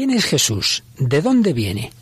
[0.00, 0.82] ¿Quién es Jesús?
[0.96, 1.92] ¿De dónde viene?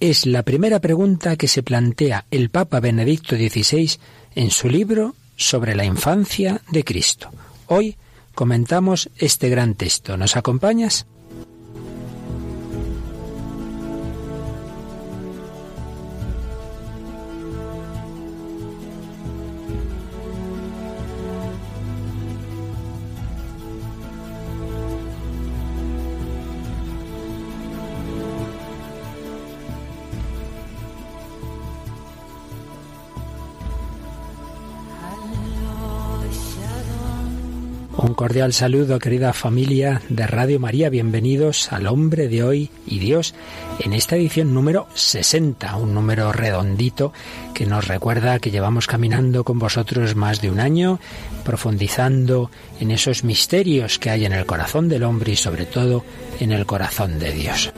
[0.00, 3.98] Es la primera pregunta que se plantea el Papa Benedicto XVI
[4.34, 7.28] en su libro sobre la infancia de Cristo.
[7.66, 7.98] Hoy
[8.34, 10.16] comentamos este gran texto.
[10.16, 11.04] ¿Nos acompañas?
[38.32, 40.88] Cordial saludo, querida familia de Radio María.
[40.88, 43.34] Bienvenidos al Hombre de Hoy y Dios
[43.78, 47.12] en esta edición número 60, un número redondito
[47.52, 50.98] que nos recuerda que llevamos caminando con vosotros más de un año,
[51.44, 56.02] profundizando en esos misterios que hay en el corazón del hombre y sobre todo
[56.40, 57.70] en el corazón de Dios.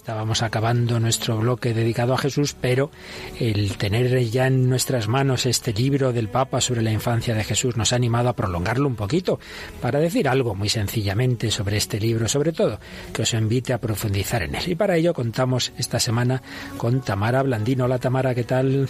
[0.00, 2.90] Estábamos acabando nuestro bloque dedicado a Jesús, pero
[3.38, 7.76] el tener ya en nuestras manos este libro del Papa sobre la infancia de Jesús
[7.76, 9.38] nos ha animado a prolongarlo un poquito
[9.82, 12.80] para decir algo muy sencillamente sobre este libro, sobre todo
[13.12, 14.70] que os invite a profundizar en él.
[14.70, 16.42] Y para ello contamos esta semana
[16.78, 17.84] con Tamara Blandino.
[17.84, 18.88] Hola Tamara, ¿qué tal?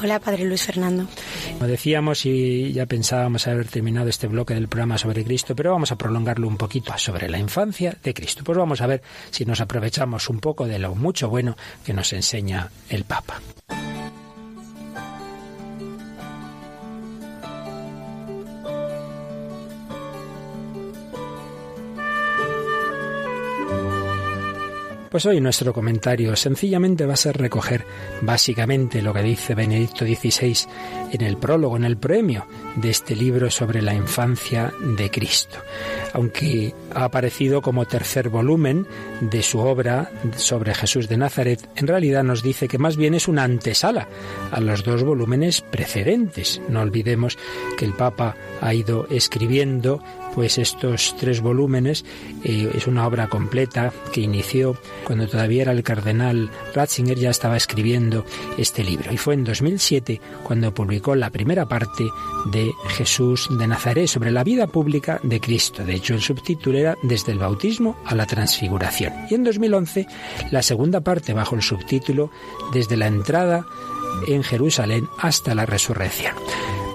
[0.00, 1.08] Hola, Padre Luis Fernando.
[1.54, 5.90] Como decíamos y ya pensábamos haber terminado este bloque del programa sobre Cristo, pero vamos
[5.90, 8.44] a prolongarlo un poquito sobre la infancia de Cristo.
[8.44, 9.02] Pues vamos a ver
[9.32, 13.40] si nos aprovechamos un poco de lo mucho bueno que nos enseña el Papa.
[25.12, 27.84] Pues hoy nuestro comentario sencillamente va a ser recoger
[28.22, 30.56] básicamente lo que dice Benedicto XVI
[31.12, 32.46] en el prólogo, en el premio
[32.76, 35.58] de este libro sobre la infancia de Cristo.
[36.14, 38.86] Aunque ha aparecido como tercer volumen
[39.20, 43.28] de su obra sobre Jesús de Nazaret, en realidad nos dice que más bien es
[43.28, 44.08] una antesala
[44.50, 46.62] a los dos volúmenes precedentes.
[46.70, 47.36] No olvidemos
[47.76, 50.02] que el Papa ha ido escribiendo
[50.34, 52.04] pues estos tres volúmenes.
[52.44, 57.56] Eh, es una obra completa que inició cuando todavía era el cardenal Ratzinger, ya estaba
[57.56, 58.24] escribiendo
[58.58, 59.12] este libro.
[59.12, 62.04] Y fue en 2007 cuando publicó la primera parte
[62.50, 65.84] de Jesús de Nazaret sobre la vida pública de Cristo.
[65.84, 69.12] De hecho, el subtítulo era Desde el bautismo a la transfiguración.
[69.30, 70.06] Y en 2011
[70.50, 72.30] la segunda parte bajo el subtítulo
[72.72, 73.66] Desde la entrada
[74.26, 76.34] en Jerusalén hasta la resurrección.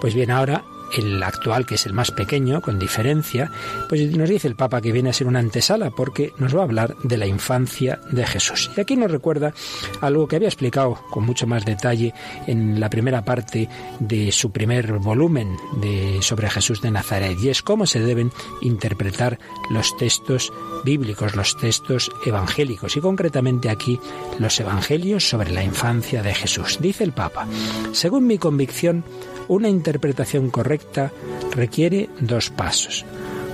[0.01, 3.51] Pues bien, ahora el actual, que es el más pequeño, con diferencia,
[3.89, 6.63] pues nos dice el Papa que viene a ser una antesala porque nos va a
[6.63, 8.71] hablar de la infancia de Jesús.
[8.75, 9.53] Y aquí nos recuerda
[10.01, 12.13] algo que había explicado con mucho más detalle
[12.47, 17.61] en la primera parte de su primer volumen de, sobre Jesús de Nazaret, y es
[17.61, 18.31] cómo se deben
[18.61, 20.51] interpretar los textos
[20.83, 23.99] bíblicos, los textos evangélicos, y concretamente aquí
[24.39, 26.77] los evangelios sobre la infancia de Jesús.
[26.79, 27.47] Dice el Papa,
[27.91, 29.03] según mi convicción,
[29.47, 31.11] una interpretación correcta
[31.51, 33.05] requiere dos pasos.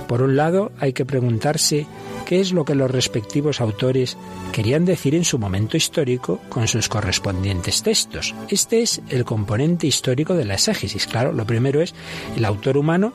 [0.08, 1.86] Por un lado, hay que preguntarse
[2.26, 4.16] qué es lo que los respectivos autores
[4.52, 8.34] querían decir en su momento histórico con sus correspondientes textos.
[8.48, 11.06] Este es el componente histórico de la exégesis.
[11.06, 11.94] Claro, lo primero es
[12.36, 13.14] el autor humano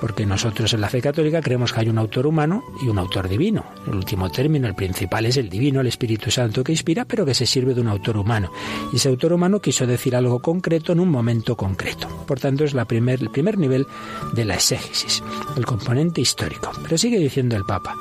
[0.00, 3.28] porque nosotros en la fe católica creemos que hay un autor humano y un autor
[3.28, 3.64] divino.
[3.86, 7.34] El último término, el principal, es el divino, el Espíritu Santo que inspira, pero que
[7.34, 8.50] se sirve de un autor humano.
[8.92, 12.08] Y ese autor humano quiso decir algo concreto en un momento concreto.
[12.26, 13.86] Por tanto, es el primer nivel
[14.34, 15.22] de la exégesis,
[15.56, 16.70] el componente histórico.
[16.82, 17.94] Pero sigue diciendo el Papa,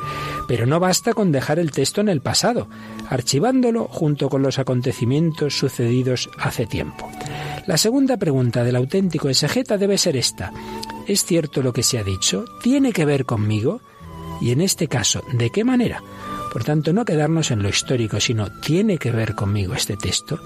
[0.48, 2.68] pero no basta con dejar el texto en el pasado,
[3.10, 7.10] archivándolo junto con los acontecimientos sucedidos hace tiempo.
[7.66, 10.54] La segunda pregunta del auténtico exegeta debe ser esta.
[11.08, 12.46] ¿Es cierto lo que se ha dicho?
[12.62, 13.82] ¿Tiene que ver conmigo?
[14.42, 16.04] Y en este caso, ¿de qué manera?
[16.54, 20.40] Por tanto, no quedarnos en lo histórico, sino ¿tiene que ver conmigo este texto?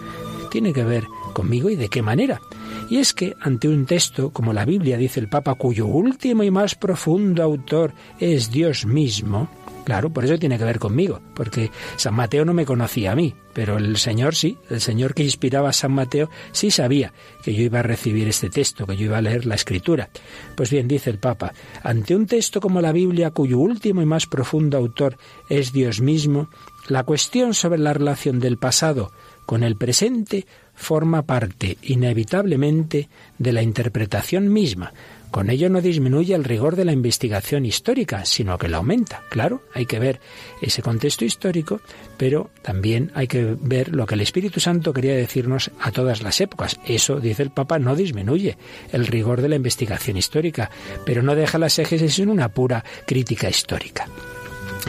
[0.50, 2.42] ¿Tiene que ver conmigo y de qué manera.
[2.90, 6.52] Y es que ante un texto, como la Biblia dice el Papa, cuyo último y
[6.52, 9.50] más profundo autor es Dios mismo,
[9.84, 13.34] Claro, por eso tiene que ver conmigo, porque San Mateo no me conocía a mí,
[13.54, 17.14] pero el Señor sí, el Señor que inspiraba a San Mateo sí sabía
[17.44, 20.10] que yo iba a recibir este texto, que yo iba a leer la Escritura.
[20.56, 24.28] Pues bien, dice el Papa, ante un texto como la Biblia, cuyo último y más
[24.28, 25.18] profundo autor
[25.50, 26.50] es Dios mismo,
[26.88, 29.12] la cuestión sobre la relación del pasado
[29.46, 34.94] con el presente forma parte inevitablemente de la interpretación misma.
[35.32, 39.24] Con ello no disminuye el rigor de la investigación histórica, sino que la aumenta.
[39.30, 40.20] Claro, hay que ver
[40.62, 41.80] ese contexto histórico,
[42.18, 46.42] pero también hay que ver lo que el Espíritu Santo quería decirnos a todas las
[46.42, 46.80] épocas.
[46.86, 48.58] Eso, dice el Papa, no disminuye
[48.92, 50.70] el rigor de la investigación histórica,
[51.06, 54.08] pero no deja las ejes en una pura crítica histórica.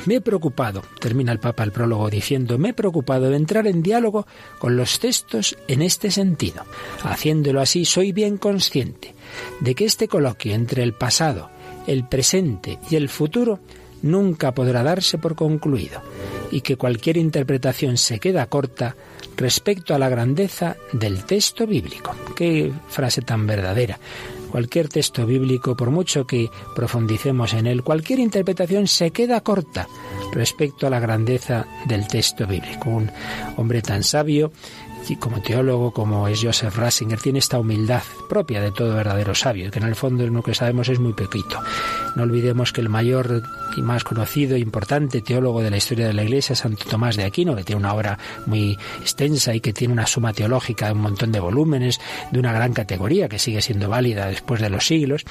[0.07, 3.83] Me he preocupado, termina el Papa el prólogo diciendo, me he preocupado de entrar en
[3.83, 4.27] diálogo
[4.59, 6.65] con los textos en este sentido.
[7.05, 9.15] Haciéndolo así, soy bien consciente
[9.61, 11.51] de que este coloquio entre el pasado,
[11.87, 13.61] el presente y el futuro
[14.03, 16.03] nunca podrá darse por concluido
[16.51, 18.97] y que cualquier interpretación se queda corta
[19.37, 22.15] respecto a la grandeza del texto bíblico.
[22.37, 23.99] Qué frase tan verdadera.
[24.51, 29.89] Cualquier texto bíblico, por mucho que profundicemos en él, cualquier interpretación se queda corta
[30.31, 32.91] respecto a la grandeza del texto bíblico.
[32.91, 33.11] Un
[33.57, 34.53] hombre tan sabio
[35.09, 39.71] y como teólogo como es Joseph Ratzinger, tiene esta humildad propia de todo verdadero sabio,
[39.71, 41.61] que en el fondo lo que sabemos es muy poquito.
[42.17, 43.43] No olvidemos que el mayor
[43.77, 47.17] y más conocido e importante teólogo de la historia de la Iglesia es Santo Tomás
[47.17, 50.93] de Aquino, que tiene una obra muy extensa y que tiene una suma teológica de
[50.93, 54.87] un montón de volúmenes, de una gran categoría que sigue siendo válida después de los
[54.87, 55.25] siglos,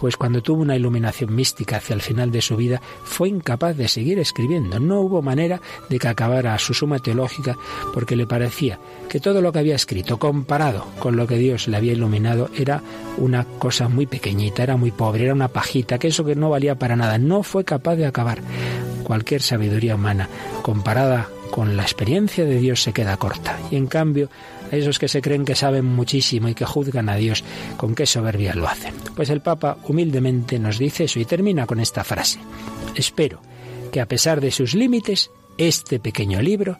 [0.00, 3.88] pues cuando tuvo una iluminación mística hacia el final de su vida, fue incapaz de
[3.88, 4.80] seguir escribiendo.
[4.80, 7.56] No hubo manera de que acabara su suma teológica
[7.92, 8.78] porque le parecía
[9.08, 12.82] que todo lo que había escrito comparado con lo que Dios le había iluminado era
[13.18, 16.76] una cosa muy pequeñita, era muy pobre, era una pajita, que eso que no valía
[16.76, 18.40] para nada, no fue capaz de acabar.
[19.02, 20.28] Cualquier sabiduría humana
[20.62, 23.58] comparada con la experiencia de Dios se queda corta.
[23.70, 24.30] Y en cambio,
[24.70, 27.44] a esos que se creen que saben muchísimo y que juzgan a Dios,
[27.76, 28.94] con qué soberbia lo hacen.
[29.14, 32.38] Pues el Papa humildemente nos dice eso y termina con esta frase.
[32.94, 33.42] Espero
[33.90, 36.78] que a pesar de sus límites, este pequeño libro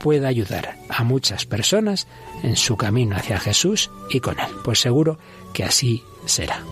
[0.00, 2.06] pueda ayudar a muchas personas
[2.42, 4.50] en su camino hacia Jesús y con Él.
[4.62, 5.18] Pues seguro
[5.52, 6.62] que así será.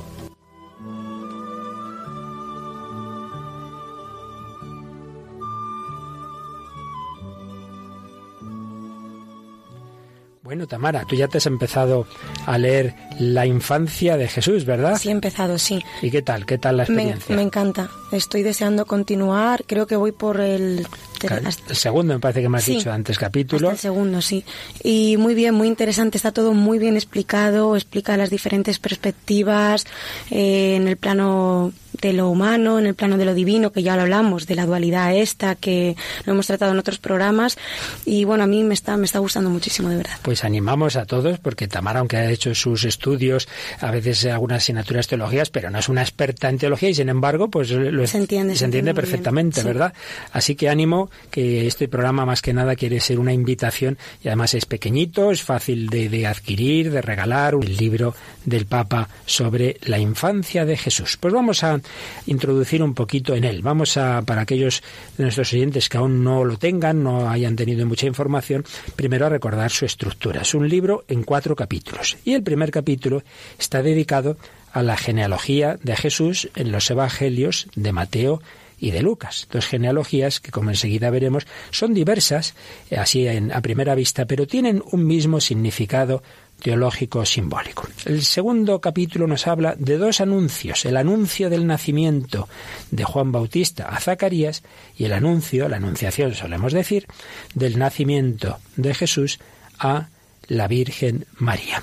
[10.52, 12.06] Bueno, Tamara, tú ya te has empezado
[12.44, 14.98] a leer La infancia de Jesús, ¿verdad?
[15.00, 15.82] Sí, he empezado, sí.
[16.02, 16.44] ¿Y qué tal?
[16.44, 17.34] ¿Qué tal la experiencia?
[17.34, 17.88] Me, encanta.
[18.12, 19.64] Estoy deseando continuar.
[19.66, 20.86] Creo que voy por el...
[21.22, 23.70] El segundo, me parece que me has dicho antes, capítulo.
[23.70, 24.44] el segundo, sí.
[24.82, 26.18] Y muy bien, muy interesante.
[26.18, 27.74] Está todo muy bien explicado.
[27.74, 29.86] Explica las diferentes perspectivas
[30.30, 31.72] eh, en el plano
[32.02, 34.66] de lo humano, en el plano de lo divino, que ya lo hablamos, de la
[34.66, 35.96] dualidad esta, que
[36.26, 37.56] lo hemos tratado en otros programas.
[38.04, 40.18] Y bueno, a mí me está, me está gustando muchísimo, de verdad.
[40.22, 43.48] Pues animamos a todos, porque Tamara, aunque ha hecho sus estudios,
[43.80, 47.48] a veces algunas asignaturas teologías, pero no es una experta en teología y sin embargo,
[47.48, 49.92] pues lo se entiende, se entiende perfectamente, ¿verdad?
[50.32, 54.54] Así que ánimo, que este programa más que nada quiere ser una invitación y además
[54.54, 59.98] es pequeñito, es fácil de, de adquirir, de regalar, un libro del Papa sobre la
[59.98, 61.16] infancia de Jesús.
[61.16, 61.80] Pues vamos a
[62.26, 63.62] introducir un poquito en él.
[63.62, 64.82] Vamos a, para aquellos
[65.16, 68.64] de nuestros oyentes que aún no lo tengan, no hayan tenido mucha información,
[68.96, 70.42] primero a recordar su estructura.
[70.42, 72.16] Es un libro en cuatro capítulos.
[72.24, 73.22] Y el primer capítulo
[73.58, 74.36] está dedicado
[74.72, 78.42] a la genealogía de Jesús en los evangelios de Mateo
[78.82, 79.46] y de Lucas.
[79.50, 82.54] Dos genealogías que, como enseguida veremos, son diversas,
[82.90, 86.22] eh, así a primera vista, pero tienen un mismo significado
[86.62, 87.88] teológico simbólico.
[88.04, 92.48] El segundo capítulo nos habla de dos anuncios, el anuncio del nacimiento
[92.92, 94.62] de Juan Bautista a Zacarías
[94.96, 97.08] y el anuncio, la anunciación solemos decir,
[97.54, 99.40] del nacimiento de Jesús
[99.78, 100.08] a
[100.46, 101.82] la Virgen María.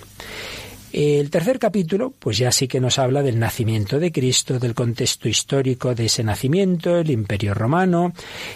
[0.94, 5.28] El tercer capítulo, pues ya sí que nos habla del nacimiento de Cristo, del contexto
[5.28, 8.14] histórico de ese nacimiento, el Imperio Romano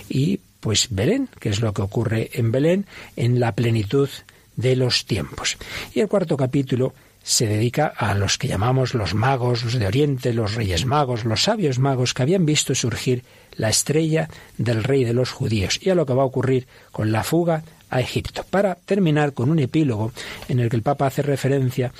[0.07, 2.85] y pues Belén, que es lo que ocurre en Belén,
[3.17, 4.07] en la plenitud
[4.55, 5.57] de los tiempos.
[5.93, 6.93] Y el cuarto capítulo
[7.23, 11.43] se dedica a los que llamamos los magos, los de Oriente, los reyes magos, los
[11.43, 13.23] sabios magos que habían visto surgir
[13.55, 17.11] la estrella del rey de los judíos y a lo que va a ocurrir con
[17.11, 18.43] la fuga a Egipto.
[18.49, 20.11] Para terminar con un epílogo
[20.49, 21.93] en el que el Papa hace referencia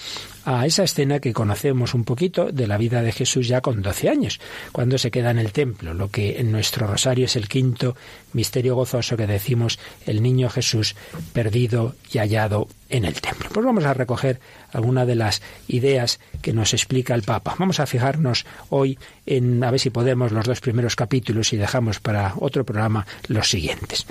[0.46, 4.10] a esa escena que conocemos un poquito de la vida de Jesús ya con 12
[4.10, 4.40] años,
[4.72, 7.96] cuando se queda en el templo, lo que en nuestro rosario es el quinto
[8.34, 10.96] misterio gozoso que decimos el niño Jesús
[11.34, 13.50] perdido y hallado en el templo.
[13.52, 14.40] Pues vamos a recoger
[14.72, 17.56] alguna de las ideas que nos explica el Papa.
[17.58, 22.00] Vamos a fijarnos hoy en a ver si podemos los dos primeros capítulos y dejamos
[22.00, 24.06] para otro programa los siguientes.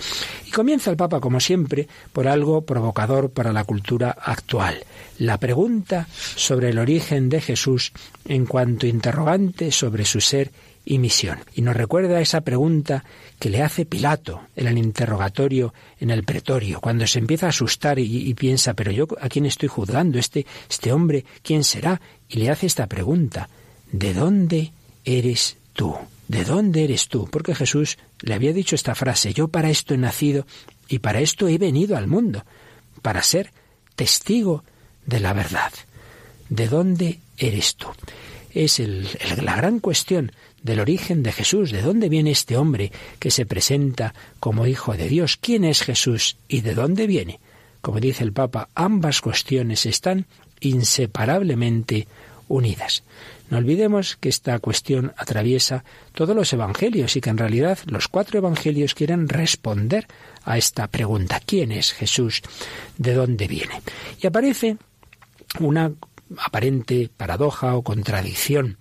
[0.46, 4.84] Y comienza el Papa, como siempre, por algo provocador para la cultura actual.
[5.18, 7.92] La pregunta sobre el origen de Jesús
[8.26, 10.50] en cuanto interrogante sobre su ser
[10.84, 11.38] y misión.
[11.54, 13.04] Y nos recuerda esa pregunta
[13.38, 17.98] que le hace Pilato en el interrogatorio en el pretorio, cuando se empieza a asustar
[17.98, 22.00] y, piensa, pero yo a quién estoy juzgando, este, este hombre, ¿quién será?
[22.28, 23.48] Y le hace esta pregunta,
[23.90, 24.72] ¿de dónde
[25.04, 25.94] eres tú?
[26.28, 27.28] ¿De dónde eres tú?
[27.30, 30.46] Porque Jesús le había dicho esta frase, yo para esto he nacido
[30.88, 32.44] y para esto he venido al mundo,
[33.02, 33.52] para ser
[33.94, 34.64] testigo
[35.06, 35.72] de la verdad.
[36.52, 37.86] ¿De dónde eres tú?
[38.52, 40.32] Es la gran cuestión
[40.62, 45.08] del origen de Jesús, de dónde viene este hombre que se presenta como Hijo de
[45.08, 47.40] Dios, quién es Jesús y de dónde viene.
[47.80, 50.26] Como dice el Papa, ambas cuestiones están
[50.60, 52.06] inseparablemente
[52.48, 53.02] unidas.
[53.48, 58.36] No olvidemos que esta cuestión atraviesa todos los evangelios y que en realidad los cuatro
[58.36, 60.06] evangelios quieren responder
[60.44, 62.42] a esta pregunta, ¿quién es Jesús?
[62.98, 63.80] ¿De dónde viene?
[64.20, 64.76] Y aparece
[65.60, 65.90] una
[66.38, 68.78] aparente paradoja o contradicción.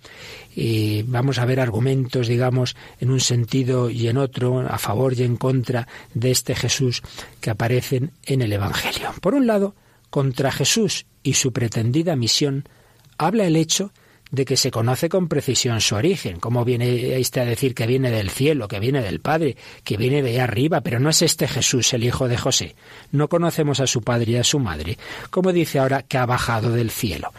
[1.06, 5.36] Vamos a ver argumentos, digamos, en un sentido y en otro, a favor y en
[5.36, 7.02] contra de este Jesús
[7.40, 9.12] que aparecen en el Evangelio.
[9.20, 9.74] Por un lado,
[10.10, 12.68] contra Jesús y su pretendida misión,
[13.16, 13.92] habla el hecho
[14.32, 16.40] de que se conoce con precisión su origen.
[16.40, 20.22] ¿Cómo viene este a decir que viene del cielo, que viene del Padre, que viene
[20.22, 20.80] de ahí arriba?
[20.80, 22.74] Pero no es este Jesús, el hijo de José.
[23.12, 24.98] No conocemos a su padre y a su madre.
[25.30, 27.30] ¿Cómo dice ahora que ha bajado del cielo?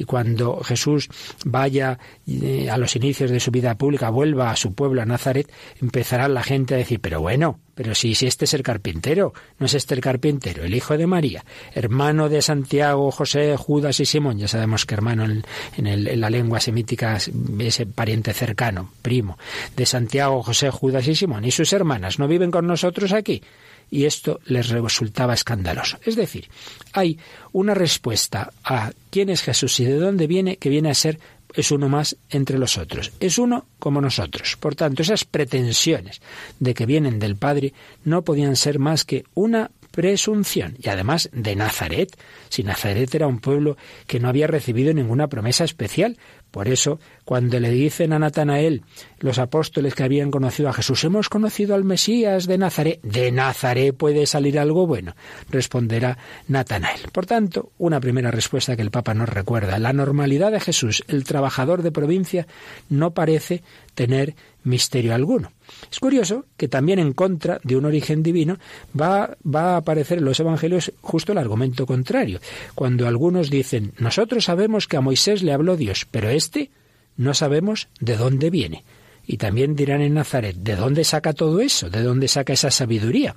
[0.00, 1.10] Y cuando Jesús
[1.44, 5.52] vaya eh, a los inicios de su vida pública, vuelva a su pueblo, a Nazaret,
[5.78, 9.66] empezará la gente a decir, pero bueno, pero si, si este es el carpintero, no
[9.66, 14.38] es este el carpintero, el hijo de María, hermano de Santiago, José, Judas y Simón,
[14.38, 15.44] ya sabemos que hermano en,
[15.76, 19.36] en la lengua semítica es pariente cercano, primo,
[19.76, 23.42] de Santiago, José, Judas y Simón, y sus hermanas no viven con nosotros aquí
[23.90, 25.98] y esto les resultaba escandaloso.
[26.04, 26.48] Es decir,
[26.92, 27.18] hay
[27.52, 31.18] una respuesta a quién es Jesús y de dónde viene que viene a ser
[31.54, 34.56] es uno más entre los otros, es uno como nosotros.
[34.56, 36.20] Por tanto, esas pretensiones
[36.60, 37.72] de que vienen del Padre
[38.04, 40.76] no podían ser más que una presunción.
[40.80, 42.16] Y además de Nazaret,
[42.48, 46.16] si Nazaret era un pueblo que no había recibido ninguna promesa especial,
[46.50, 48.82] por eso, cuando le dicen a Natanael,
[49.20, 53.96] los apóstoles que habían conocido a Jesús, hemos conocido al Mesías de Nazaret, de Nazaret
[53.96, 55.14] puede salir algo bueno,
[55.48, 57.00] responderá Natanael.
[57.12, 61.24] Por tanto, una primera respuesta que el Papa nos recuerda, la normalidad de Jesús, el
[61.24, 62.46] trabajador de provincia,
[62.88, 63.62] no parece
[63.94, 65.52] tener misterio alguno.
[65.90, 68.58] Es curioso que también en contra de un origen divino
[68.98, 72.40] va, va, a aparecer en los evangelios justo el argumento contrario.
[72.74, 76.70] Cuando algunos dicen, nosotros sabemos que a Moisés le habló Dios, pero este
[77.16, 78.84] no sabemos de dónde viene.
[79.26, 81.88] Y también dirán en Nazaret, ¿de dónde saca todo eso?
[81.88, 83.36] ¿De dónde saca esa sabiduría?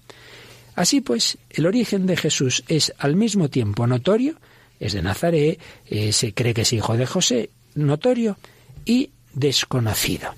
[0.76, 4.36] Así pues, el origen de Jesús es al mismo tiempo notorio,
[4.80, 8.38] es de Nazaret, eh, se cree que es hijo de José, notorio
[8.86, 10.34] y desconocido.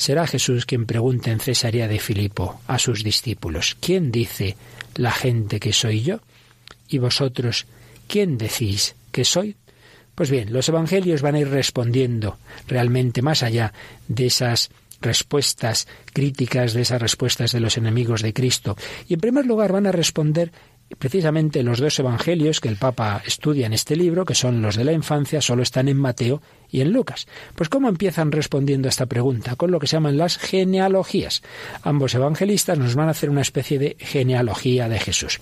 [0.00, 4.56] Será Jesús quien pregunte en Cesarea de Filipo a sus discípulos, ¿quién dice
[4.94, 6.20] la gente que soy yo?
[6.88, 7.66] ¿Y vosotros
[8.08, 9.56] quién decís que soy?
[10.14, 13.74] Pues bien, los evangelios van a ir respondiendo realmente más allá
[14.08, 14.70] de esas
[15.02, 18.78] respuestas críticas, de esas respuestas de los enemigos de Cristo.
[19.06, 20.50] Y en primer lugar van a responder
[20.98, 24.84] precisamente los dos evangelios que el Papa estudia en este libro, que son los de
[24.84, 27.26] la infancia, solo están en Mateo y en Lucas.
[27.54, 29.56] Pues ¿cómo empiezan respondiendo a esta pregunta?
[29.56, 31.42] Con lo que se llaman las genealogías.
[31.82, 35.38] Ambos evangelistas nos van a hacer una especie de genealogía de Jesús.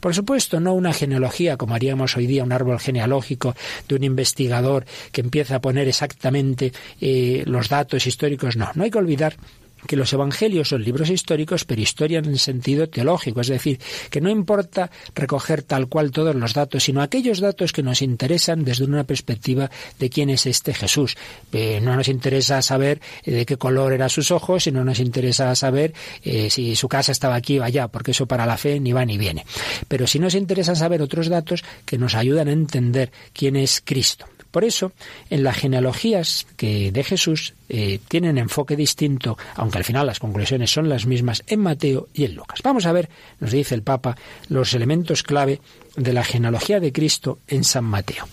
[0.00, 3.54] Por supuesto, no una genealogía como haríamos hoy día un árbol genealógico
[3.88, 8.56] de un investigador que empieza a poner exactamente eh, los datos históricos.
[8.56, 9.36] No, no hay que olvidar
[9.86, 13.78] que los evangelios son libros históricos, pero historia en sentido teológico, es decir,
[14.10, 18.64] que no importa recoger tal cual todos los datos, sino aquellos datos que nos interesan
[18.64, 21.16] desde una perspectiva de quién es este Jesús.
[21.52, 25.54] Eh, no nos interesa saber eh, de qué color eran sus ojos, sino nos interesa
[25.54, 25.92] saber
[26.24, 29.04] eh, si su casa estaba aquí o allá, porque eso para la fe ni va
[29.04, 29.44] ni viene.
[29.88, 34.26] Pero sí nos interesa saber otros datos que nos ayudan a entender quién es Cristo.
[34.52, 34.92] Por eso,
[35.30, 40.70] en las genealogías que de Jesús eh, tienen enfoque distinto, aunque al final las conclusiones
[40.70, 42.60] son las mismas en Mateo y en Lucas.
[42.62, 43.08] Vamos a ver,
[43.40, 44.16] nos dice el Papa,
[44.48, 45.60] los elementos clave
[45.96, 48.28] de la genealogía de Cristo en San Mateo.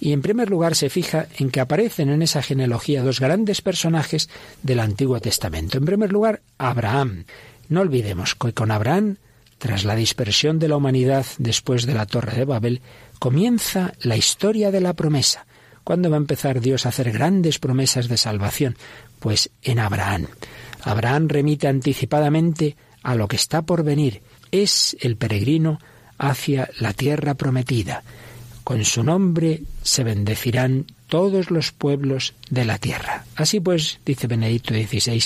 [0.00, 4.28] Y en primer lugar se fija en que aparecen en esa genealogía dos grandes personajes
[4.62, 5.76] del Antiguo Testamento.
[5.76, 7.24] En primer lugar, Abraham.
[7.68, 9.16] No olvidemos que con Abraham,
[9.58, 12.80] tras la dispersión de la humanidad después de la Torre de Babel,
[13.18, 15.46] comienza la historia de la promesa.
[15.84, 18.76] ¿Cuándo va a empezar Dios a hacer grandes promesas de salvación?
[19.20, 20.26] Pues en Abraham.
[20.82, 24.22] Abraham remite anticipadamente a lo que está por venir.
[24.50, 25.78] Es el peregrino
[26.18, 28.02] hacia la tierra prometida.
[28.64, 33.26] Con su nombre se bendecirán todos los pueblos de la tierra.
[33.36, 35.24] Así pues, dice Benedicto XVI,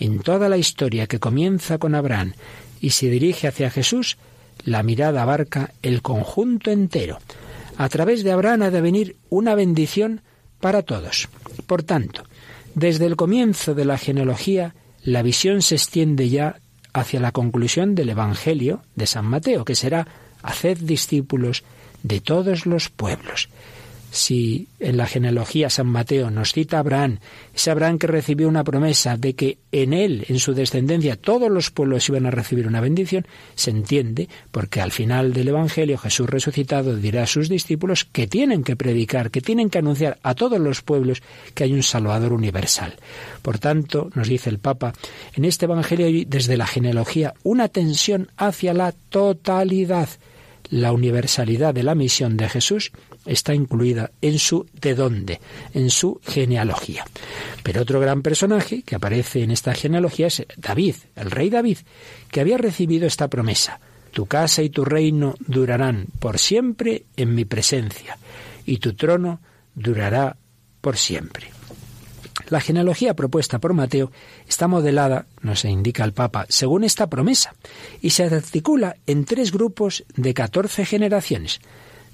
[0.00, 2.32] en toda la historia que comienza con Abraham
[2.80, 4.16] y se dirige hacia Jesús,
[4.64, 7.18] la mirada abarca el conjunto entero.
[7.80, 10.20] A través de Abraham ha de venir una bendición
[10.60, 11.30] para todos.
[11.66, 12.24] Por tanto,
[12.74, 16.60] desde el comienzo de la genealogía, la visión se extiende ya
[16.92, 20.06] hacia la conclusión del Evangelio de San Mateo, que será
[20.42, 21.64] Haced discípulos
[22.02, 23.48] de todos los pueblos
[24.10, 27.18] si en la genealogía San Mateo nos cita a Abraham,
[27.54, 31.70] ese Abraham que recibió una promesa de que en él, en su descendencia, todos los
[31.70, 36.96] pueblos iban a recibir una bendición, se entiende porque al final del Evangelio Jesús resucitado
[36.96, 40.82] dirá a sus discípulos que tienen que predicar, que tienen que anunciar a todos los
[40.82, 41.22] pueblos
[41.54, 42.94] que hay un Salvador universal.
[43.42, 44.92] Por tanto, nos dice el Papa,
[45.34, 50.08] en este Evangelio hay desde la genealogía una tensión hacia la totalidad,
[50.68, 52.92] la universalidad de la misión de Jesús
[53.26, 55.40] está incluida en su de dónde,
[55.74, 57.04] en su genealogía.
[57.62, 61.78] Pero otro gran personaje que aparece en esta genealogía es David, el rey David,
[62.30, 63.80] que había recibido esta promesa.
[64.12, 68.18] Tu casa y tu reino durarán por siempre en mi presencia,
[68.66, 69.40] y tu trono
[69.74, 70.36] durará
[70.80, 71.50] por siempre.
[72.48, 74.10] La genealogía propuesta por Mateo
[74.48, 77.54] está modelada, nos indica el Papa, según esta promesa,
[78.00, 81.60] y se articula en tres grupos de catorce generaciones,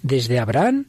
[0.02, 0.86] desde Abraham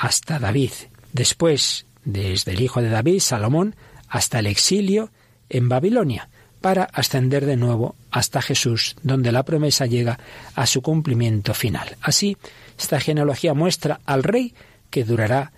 [0.00, 0.70] hasta David,
[1.12, 3.76] después desde el hijo de David, Salomón,
[4.08, 5.10] hasta el exilio
[5.50, 6.30] en Babilonia,
[6.62, 10.18] para ascender de nuevo hasta Jesús, donde la promesa llega
[10.54, 11.96] a su cumplimiento final.
[12.00, 12.38] Así,
[12.78, 14.54] esta genealogía muestra al rey
[14.88, 15.52] que durará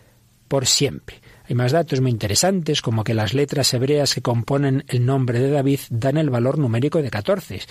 [0.52, 1.16] por siempre.
[1.48, 5.50] Hay más datos muy interesantes, como que las letras hebreas que componen el nombre de
[5.50, 7.62] David dan el valor numérico de 14.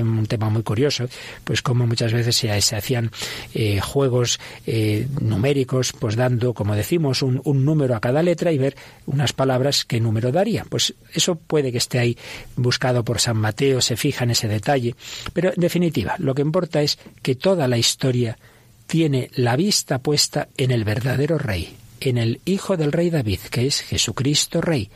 [0.00, 1.04] Un tema muy curioso,
[1.44, 3.10] pues como muchas veces se, hacían
[3.52, 8.56] eh, juegos eh, numéricos, pues dando, como decimos, un, un número a cada letra y
[8.56, 10.64] ver unas palabras qué número daría.
[10.66, 12.16] Pues eso puede que esté ahí
[12.56, 14.96] buscado por San Mateo, se fija en ese detalle.
[15.34, 18.38] Pero en definitiva, lo que importa es que toda la historia
[18.86, 21.76] tiene la vista puesta en el verdadero rey,
[22.10, 24.90] en el Hijo del Rey David, que es Jesucristo Rey,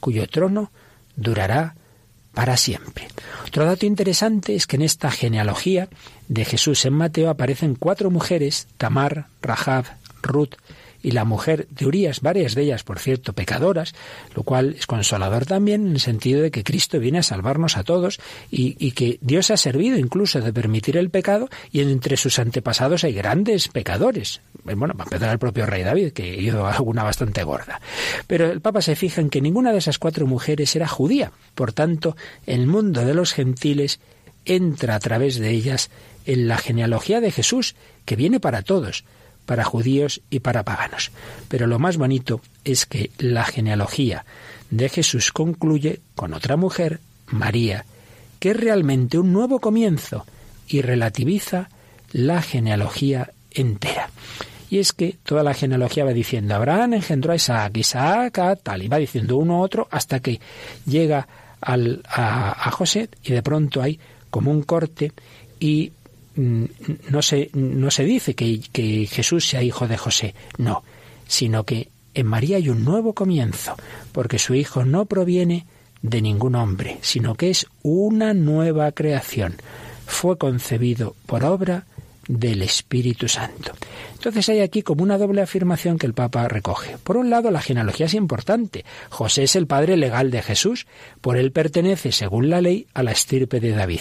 [0.00, 0.70] cuyo trono
[1.16, 1.74] durará
[2.34, 3.08] para siempre.
[3.46, 5.88] Otro dato interesante es que en esta genealogía
[6.28, 9.84] de Jesús en Mateo aparecen cuatro mujeres, Tamar, Rahab,
[10.22, 10.54] Ruth
[11.02, 13.94] y la mujer de Urías, varias de ellas, por cierto, pecadoras,
[14.34, 17.84] lo cual es consolador también en el sentido de que Cristo viene a salvarnos a
[17.84, 23.04] todos y, que Dios ha servido incluso de permitir el pecado y entre sus antepasados
[23.04, 24.40] hay grandes pecadores.
[24.64, 27.80] Bueno, para empezar el propio rey David, que hizo alguna bastante gorda.
[28.26, 31.32] Pero el Papa se fija en que ninguna de esas cuatro mujeres era judía.
[31.54, 33.98] Por tanto, el mundo de los gentiles
[34.44, 35.90] entra a través de ellas
[36.26, 39.04] en la genealogía de Jesús, que viene para todos
[39.46, 41.10] para judíos y para paganos.
[41.48, 44.24] Pero lo más bonito es que la genealogía
[44.70, 47.84] de Jesús concluye con otra mujer, María,
[48.38, 50.26] que es realmente un nuevo comienzo
[50.68, 51.68] y relativiza
[52.12, 54.10] la genealogía entera.
[54.70, 58.82] Y es que toda la genealogía va diciendo, Abraham engendró a Isaac, Isaac a tal,
[58.82, 60.40] y va diciendo uno a otro hasta que
[60.86, 61.28] llega
[61.60, 64.00] al, a, a José y de pronto hay
[64.30, 65.12] como un corte
[65.60, 65.92] y
[66.34, 70.82] no se, no se dice que, que Jesús sea hijo de José, no,
[71.26, 73.74] sino que en María hay un nuevo comienzo,
[74.12, 75.66] porque su hijo no proviene
[76.02, 79.54] de ningún hombre, sino que es una nueva creación.
[80.06, 81.86] Fue concebido por obra
[82.28, 83.72] del Espíritu Santo.
[84.14, 86.96] Entonces hay aquí como una doble afirmación que el Papa recoge.
[87.02, 88.84] Por un lado, la genealogía es importante.
[89.10, 90.86] José es el padre legal de Jesús,
[91.20, 94.00] por él pertenece, según la ley, a la estirpe de David.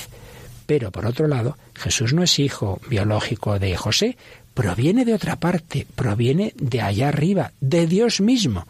[0.66, 4.18] Pero por otro lado, Jesús no es hijo biológico de José,
[4.54, 8.68] proviene de otra parte, proviene de allá arriba, de Dios mismo.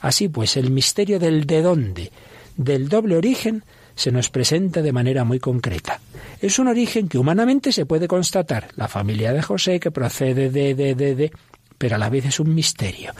[0.00, 2.12] Así pues, el misterio del de dónde,
[2.56, 3.64] del doble origen,
[3.94, 6.00] se nos presenta de manera muy concreta.
[6.40, 10.74] Es un origen que humanamente se puede constatar, la familia de José que procede de,
[10.74, 11.32] de, de, de,
[11.78, 13.12] pero a la vez es un misterio.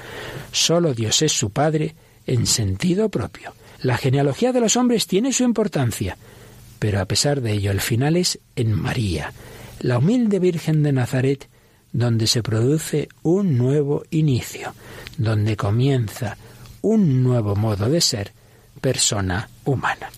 [0.51, 1.95] Solo Dios es su Padre
[2.27, 3.55] en sentido propio.
[3.83, 6.17] La genealogía de los hombres tiene su importancia,
[6.83, 9.33] pero a pesar de ello el final es en María,
[9.79, 11.49] la humilde Virgen de Nazaret,
[11.93, 14.75] donde se produce un nuevo inicio,
[15.17, 16.37] donde comienza
[16.81, 18.33] un nuevo modo de ser
[18.81, 20.11] persona humana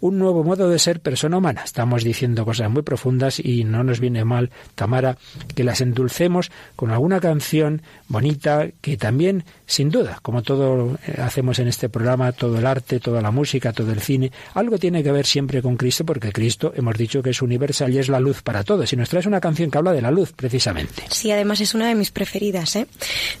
[0.00, 1.62] un nuevo modo de ser persona humana.
[1.64, 5.16] Estamos diciendo cosas muy profundas y no nos viene mal, Tamara,
[5.54, 11.68] que las endulcemos con alguna canción bonita que también, sin duda, como todo hacemos en
[11.68, 15.26] este programa, todo el arte, toda la música, todo el cine, algo tiene que ver
[15.26, 18.64] siempre con Cristo porque Cristo hemos dicho que es universal y es la luz para
[18.64, 18.92] todos.
[18.92, 21.04] Y nos traes una canción que habla de la luz, precisamente.
[21.10, 22.76] Sí, además es una de mis preferidas.
[22.76, 22.86] ¿eh?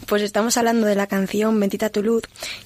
[0.06, 2.22] Pues estamos hablando de la canción Bendita tu luz,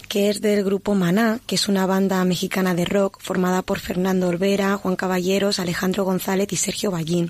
[0.08, 4.28] que es del grupo Maná, que es una banda mexicana de rock formada por Fernando
[4.28, 7.28] Olvera, Juan Caballeros, Alejandro González y Sergio Ballín.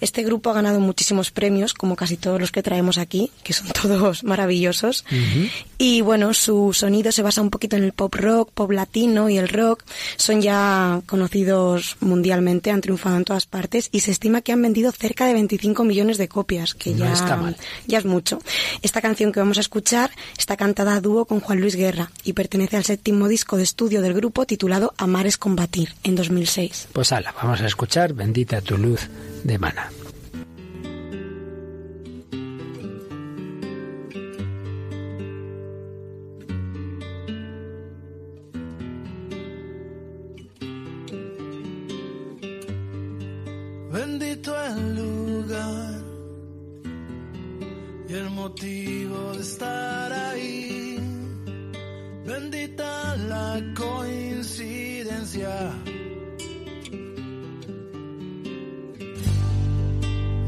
[0.00, 3.68] Este grupo ha ganado muchísimos premios, como casi todos los que traemos aquí, que son
[3.82, 5.06] todos maravillosos.
[5.78, 9.38] Y bueno, su sonido se basa un poquito en el pop rock, pop latino y
[9.38, 9.84] el rock.
[10.16, 14.92] Son ya conocidos mundialmente, han triunfado en todas partes y se estima que han vendido
[14.92, 17.14] cerca de 25 millones de copias, que ya,
[17.86, 18.38] ya es mucho.
[18.82, 22.34] Esta canción que vamos a escuchar está cantada a dúo con Juan Luis Guerra y
[22.34, 26.88] pertenece al séptimo disco de estudio del grupo titulado Amares Combatir en 2006.
[26.92, 29.08] Pues ala, vamos a escuchar Bendita tu luz
[29.44, 29.88] de Mana.
[43.92, 46.02] Bendito el lugar
[48.08, 50.83] y el motivo de estar ahí.
[52.26, 55.54] Bendita la coincidencia.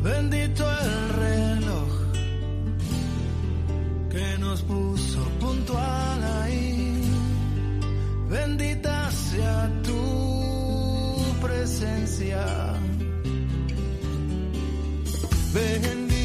[0.03, 1.93] Bendito el reloj
[4.11, 7.03] que nos puso puntual ahí.
[8.31, 12.43] Bendita sea tu presencia.
[15.53, 16.16] Bendito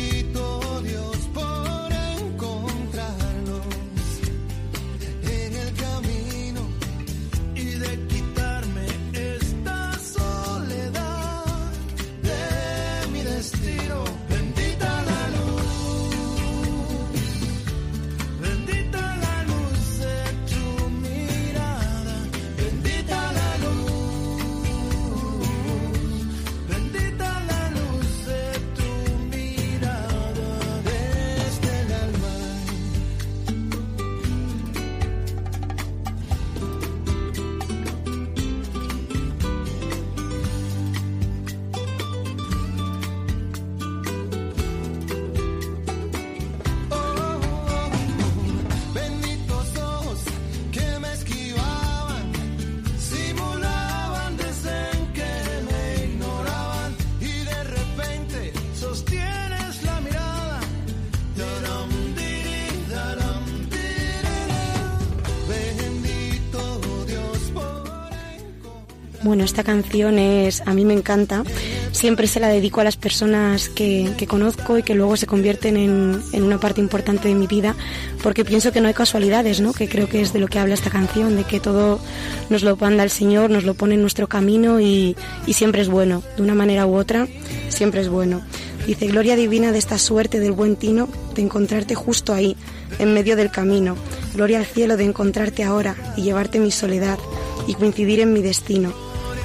[69.31, 71.45] Bueno, esta canción es, a mí me encanta.
[71.93, 76.21] Siempre se la dedico a las personas que, conozco y que luego se convierten en,
[76.33, 77.77] en una parte importante de mi vida,
[78.21, 79.71] porque pienso que no hay casualidades, ¿no?
[79.71, 82.01] Que creo que es de lo que habla esta canción, de que todo
[82.49, 85.15] nos lo manda el Señor, nos lo pone en nuestro camino y,
[85.47, 87.25] y siempre es bueno, de una manera u otra,
[87.69, 88.41] siempre es bueno.
[88.85, 92.57] Dice, gloria divina de esta suerte del buen tino, de encontrarte justo ahí,
[92.99, 93.95] en medio del camino.
[94.35, 97.17] Gloria al cielo de encontrarte ahora y llevarte mi soledad
[97.65, 98.91] y coincidir en mi destino,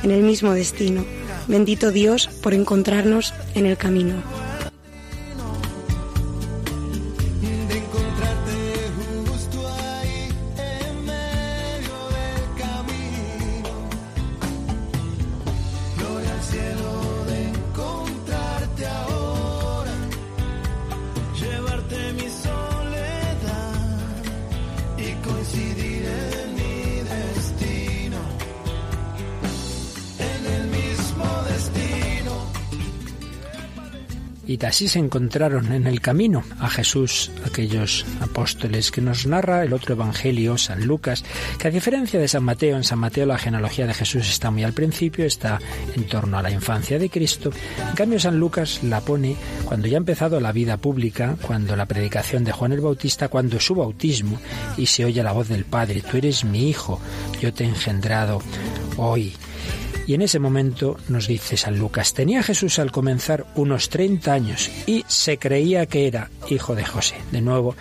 [0.07, 1.05] en el mismo destino.
[1.49, 4.15] Bendito Dios por encontrarnos en el camino.
[34.47, 39.73] Y así se encontraron en el camino a Jesús aquellos apóstoles que nos narra el
[39.73, 41.25] otro evangelio, San Lucas,
[41.59, 44.65] que a diferencia de San Mateo, en San Mateo la genealogía de Jesús está muy
[44.65, 45.59] al principio, está
[45.95, 47.51] en torno a la infancia de Cristo.
[47.89, 51.87] En cambio, San Lucas la pone cuando ya ha empezado la vida pública, cuando la
[51.87, 54.39] predicación de Juan el Bautista, cuando su bautismo
[54.77, 57.01] y se oye la voz del Padre, tú eres mi hijo,
[57.41, 58.41] yo te he engendrado
[58.97, 59.35] hoy.
[60.07, 64.71] Y en ese momento nos dice San Lucas, tenía Jesús al comenzar unos 30 años
[64.87, 67.17] y se creía que era hijo de José.
[67.33, 67.75] De nuevo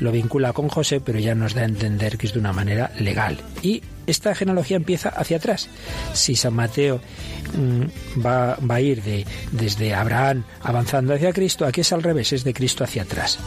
[0.00, 2.90] lo vincula con José, pero ya nos da a entender que es de una manera
[2.98, 3.38] legal.
[3.62, 5.68] Y esta genealogía empieza hacia atrás.
[6.14, 7.00] Si San Mateo
[7.54, 12.42] mm, va, a ir de, desde Abraham avanzando hacia Cristo, aquí es al revés, es
[12.42, 13.38] de Cristo hacia atrás.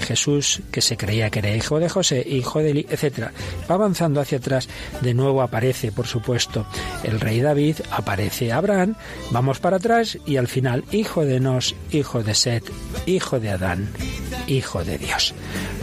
[0.00, 3.30] Jesús, que se creía que era hijo de José, hijo de Eli, etc.
[3.68, 4.68] Va avanzando hacia atrás,
[5.00, 6.66] de nuevo aparece, por supuesto,
[7.02, 8.94] el rey David, aparece Abraham,
[9.30, 12.64] vamos para atrás y al final, hijo de Nos, hijo de Set,
[13.06, 13.88] hijo de Adán,
[14.46, 15.34] hijo de Dios.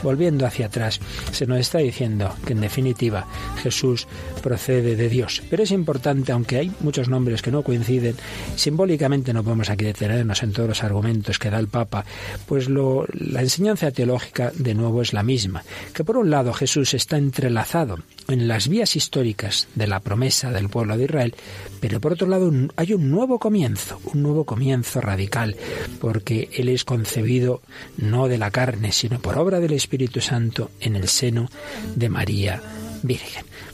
[0.04, 1.00] Volviendo hacia atrás,
[1.32, 3.26] se nos está diciendo que en definitiva
[3.62, 4.08] Jesús
[4.42, 5.42] procede de Dios.
[5.50, 8.16] Pero es importante, aunque hay muchos nombres que no coinciden,
[8.56, 12.06] simbólicamente no podemos aquí detenernos en todos los argumentos que da el Papa,
[12.46, 15.64] pues la enseñanza teológica de nuevo es la misma,
[15.94, 20.70] que por un lado Jesús está entrelazado en las vías históricas de la promesa del
[20.70, 21.36] pueblo de Israel,
[21.80, 25.56] pero por otro lado hay un nuevo comienzo, un nuevo comienzo radical,
[26.00, 27.62] porque Él es concebido
[27.98, 31.50] no de la carne, sino por obra del Espíritu Santo en el seno
[31.96, 32.62] de María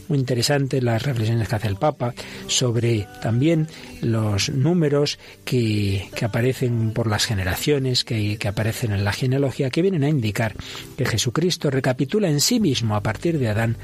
[0.08, 2.14] Muy interesante las reflexiones que hace el Papa
[2.46, 3.68] sobre también
[4.02, 10.04] los números que, aparecen por las generaciones, que, que aparecen en la genealogía, que vienen
[10.04, 10.54] a indicar
[10.96, 13.76] que Jesucristo recapitula en sí mismo a partir de Adán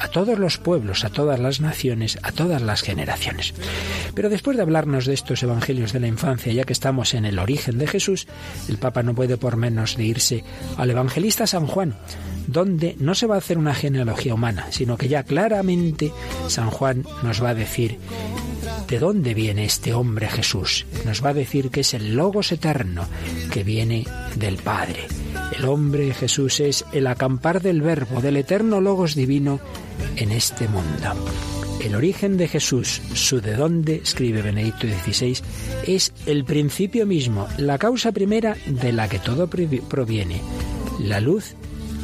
[0.00, 3.54] a todos los pueblos, a todas las naciones, a todas las generaciones.
[4.14, 7.38] Pero después de hablarnos de estos evangelios de la infancia, ya que estamos en el
[7.38, 8.26] origen de Jesús,
[8.68, 10.44] el Papa no puede por menos de irse
[10.76, 11.96] al evangelista San Juan,
[12.46, 16.12] donde no se va a hacer una genealogía humana, sino que ya claramente
[16.48, 17.98] San Juan nos va a decir
[18.88, 20.84] de dónde viene este hombre Jesús.
[21.06, 23.06] Nos va a decir que es el Logos eterno
[23.50, 24.04] que viene
[24.36, 25.06] del Padre.
[25.56, 29.60] El hombre Jesús es el acampar del Verbo, del eterno Logos divino
[30.16, 31.14] en este mundo.
[31.82, 35.38] El origen de Jesús, su de dónde, escribe Benedicto XVI,
[35.86, 40.40] es el principio mismo, la causa primera de la que todo proviene,
[41.00, 41.54] la luz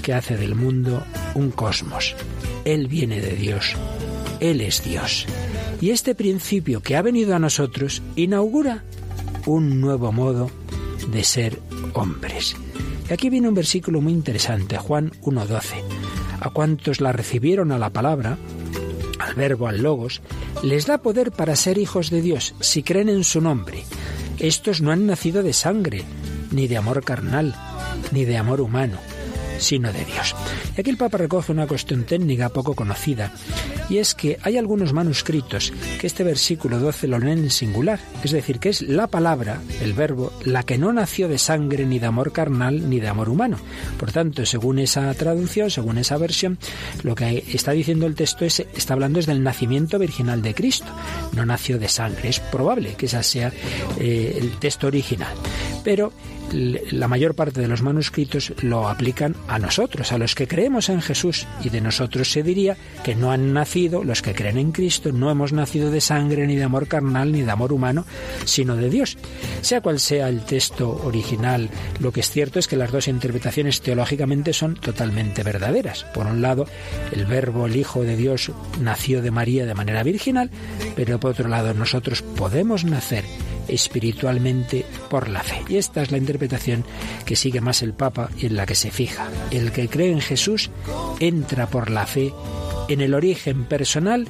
[0.03, 1.03] que hace del mundo
[1.35, 2.15] un cosmos.
[2.65, 3.75] Él viene de Dios,
[4.41, 5.27] Él es Dios.
[5.81, 8.85] Y este principio que ha venido a nosotros inaugura
[9.47, 10.51] un nuevo modo
[11.11, 11.61] de ser
[11.95, 12.57] hombres.
[13.09, 15.83] Y aquí viene un versículo muy interesante, Juan 1.12.
[16.41, 18.39] A cuantos la recibieron a la palabra,
[19.19, 20.23] al verbo, al logos,
[20.63, 23.85] les da poder para ser hijos de Dios si creen en su nombre.
[24.39, 26.05] Estos no han nacido de sangre,
[26.51, 27.55] ni de amor carnal,
[28.13, 28.99] ni de amor humano,
[29.63, 30.35] sino de Dios.
[30.77, 33.33] Y aquí el Papa recoge una cuestión técnica poco conocida,
[33.89, 38.33] y es que hay algunos manuscritos que este versículo 12 lo leen en singular, es
[38.33, 42.07] decir, que es la palabra, el verbo, la que no nació de sangre ni de
[42.07, 43.59] amor carnal ni de amor humano.
[43.99, 46.59] Por tanto, según esa traducción, según esa versión,
[47.03, 50.87] lo que está diciendo el texto es, está hablando es del nacimiento virginal de Cristo,
[51.33, 52.29] no nació de sangre.
[52.29, 53.53] Es probable que ese sea
[53.99, 55.35] eh, el texto original.
[55.85, 56.13] Pero
[56.53, 61.01] la mayor parte de los manuscritos lo aplican a nosotros, a los que creemos en
[61.01, 65.13] Jesús, y de nosotros se diría que no han nacido, los que creen en Cristo,
[65.13, 68.05] no hemos nacido de sangre, ni de amor carnal, ni de amor humano,
[68.45, 69.17] sino de Dios.
[69.61, 73.81] Sea cual sea el texto original, lo que es cierto es que las dos interpretaciones
[73.81, 76.05] teológicamente son totalmente verdaderas.
[76.15, 76.67] Por un lado,
[77.13, 80.51] el verbo, el Hijo de Dios, nació de María de manera virginal,
[80.97, 83.25] pero por otro lado, nosotros podemos nacer
[83.69, 85.63] espiritualmente por la fe.
[85.69, 86.85] Y esta es la interpretación
[87.25, 89.31] que sigue más el Papa y en la que se fija.
[89.51, 90.71] El que cree en Jesús
[91.21, 92.33] entra por la fe
[92.89, 94.29] en el origen personal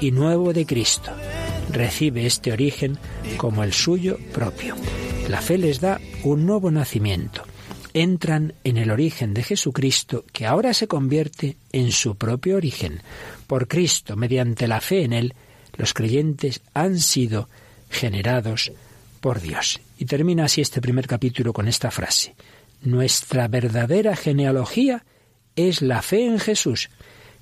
[0.00, 1.10] y nuevo de Cristo.
[1.70, 2.98] Recibe este origen
[3.36, 4.76] como el suyo propio.
[5.28, 7.42] La fe les da un nuevo nacimiento.
[7.92, 13.02] Entran en el origen de Jesucristo que ahora se convierte en su propio origen.
[13.46, 15.34] Por Cristo, mediante la fe en Él,
[15.76, 17.48] los creyentes han sido
[17.90, 18.72] generados
[19.20, 19.80] por Dios.
[19.98, 22.34] Y termina así este primer capítulo con esta frase.
[22.82, 25.04] Nuestra verdadera genealogía
[25.56, 26.90] es la fe en Jesús,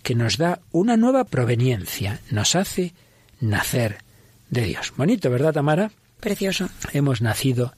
[0.02, 2.94] que nos da una nueva proveniencia, nos hace
[3.40, 3.98] nacer
[4.48, 4.92] de Dios.
[4.96, 5.90] Bonito, ¿verdad, Tamara?
[6.20, 6.68] Precioso.
[6.92, 7.74] Hemos nacido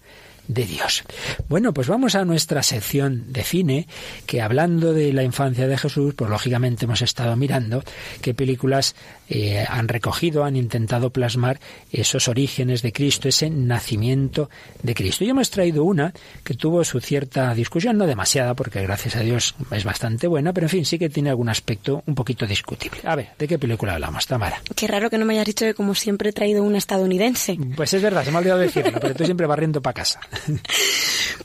[0.49, 1.05] de Dios.
[1.49, 3.87] Bueno, pues vamos a nuestra sección de cine,
[4.27, 7.85] que hablando de la infancia de Jesús, pues lógicamente hemos estado mirando
[8.23, 8.97] qué películas
[9.29, 11.61] eh, han recogido, han intentado plasmar
[11.93, 14.49] esos orígenes de Cristo, ese nacimiento
[14.83, 15.25] de Cristo.
[15.25, 19.55] Y hemos traído una que tuvo su cierta discusión, no demasiada, porque gracias a Dios
[19.71, 23.01] es bastante buena, pero en fin, sí que tiene algún aspecto un poquito discutible.
[23.05, 24.63] A ver, ¿de qué película hablamos, Tamara?
[24.75, 27.59] Qué raro que no me hayas dicho que como siempre he traído una estadounidense.
[27.77, 30.21] Pues es verdad, se me ha olvidado decirlo, pero tú siempre barriendo para casa.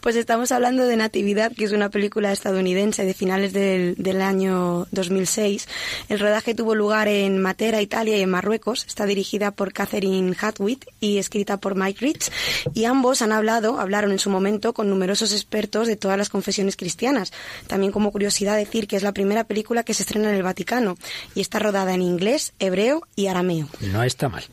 [0.01, 4.85] Pues estamos hablando de Natividad, que es una película estadounidense de finales del, del, año
[4.91, 5.65] 2006.
[6.09, 8.83] El rodaje tuvo lugar en Matera, Italia y en Marruecos.
[8.85, 12.31] Está dirigida por Catherine Hatwit y escrita por Mike Ritz.
[12.73, 16.75] Y ambos han hablado, hablaron en su momento con numerosos expertos de todas las confesiones
[16.75, 17.31] cristianas.
[17.67, 20.97] También como curiosidad decir que es la primera película que se estrena en el Vaticano
[21.33, 23.69] y está rodada en inglés, hebreo y arameo.
[23.79, 24.43] No está mal.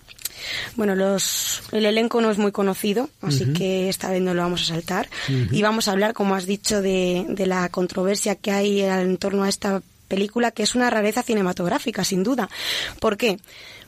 [0.77, 4.63] Bueno, los, el elenco no es muy conocido, así que esta vez no lo vamos
[4.63, 5.09] a saltar.
[5.51, 9.45] Y vamos a hablar, como has dicho, de, de la controversia que hay en torno
[9.45, 12.51] a esta película, que es una rareza cinematográfica, sin duda.
[12.99, 13.39] ¿Por qué?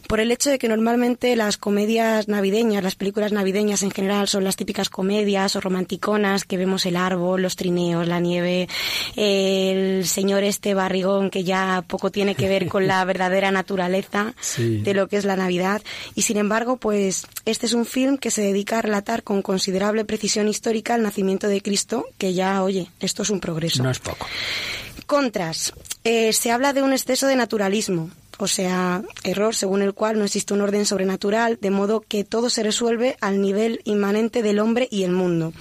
[0.06, 4.44] Por el hecho de que normalmente las comedias navideñas, las películas navideñas en general son
[4.44, 8.68] las típicas comedias o romanticonas que vemos el árbol, los trineos, la nieve,
[9.16, 14.78] el señor este barrigón que ya poco tiene que ver con la verdadera naturaleza sí.
[14.78, 15.82] de lo que es la Navidad.
[16.14, 20.04] Y sin embargo, pues este es un film que se dedica a relatar con considerable
[20.04, 23.82] precisión histórica el nacimiento de Cristo, que ya, oye, esto es un progreso.
[23.82, 24.26] No es poco.
[25.06, 25.72] Contras.
[26.04, 28.10] Eh, se habla de un exceso de naturalismo,
[28.42, 32.50] o sea, error según el cual no existe un orden sobrenatural, de modo que todo
[32.50, 35.52] se resuelve al nivel inmanente del hombre y el mundo.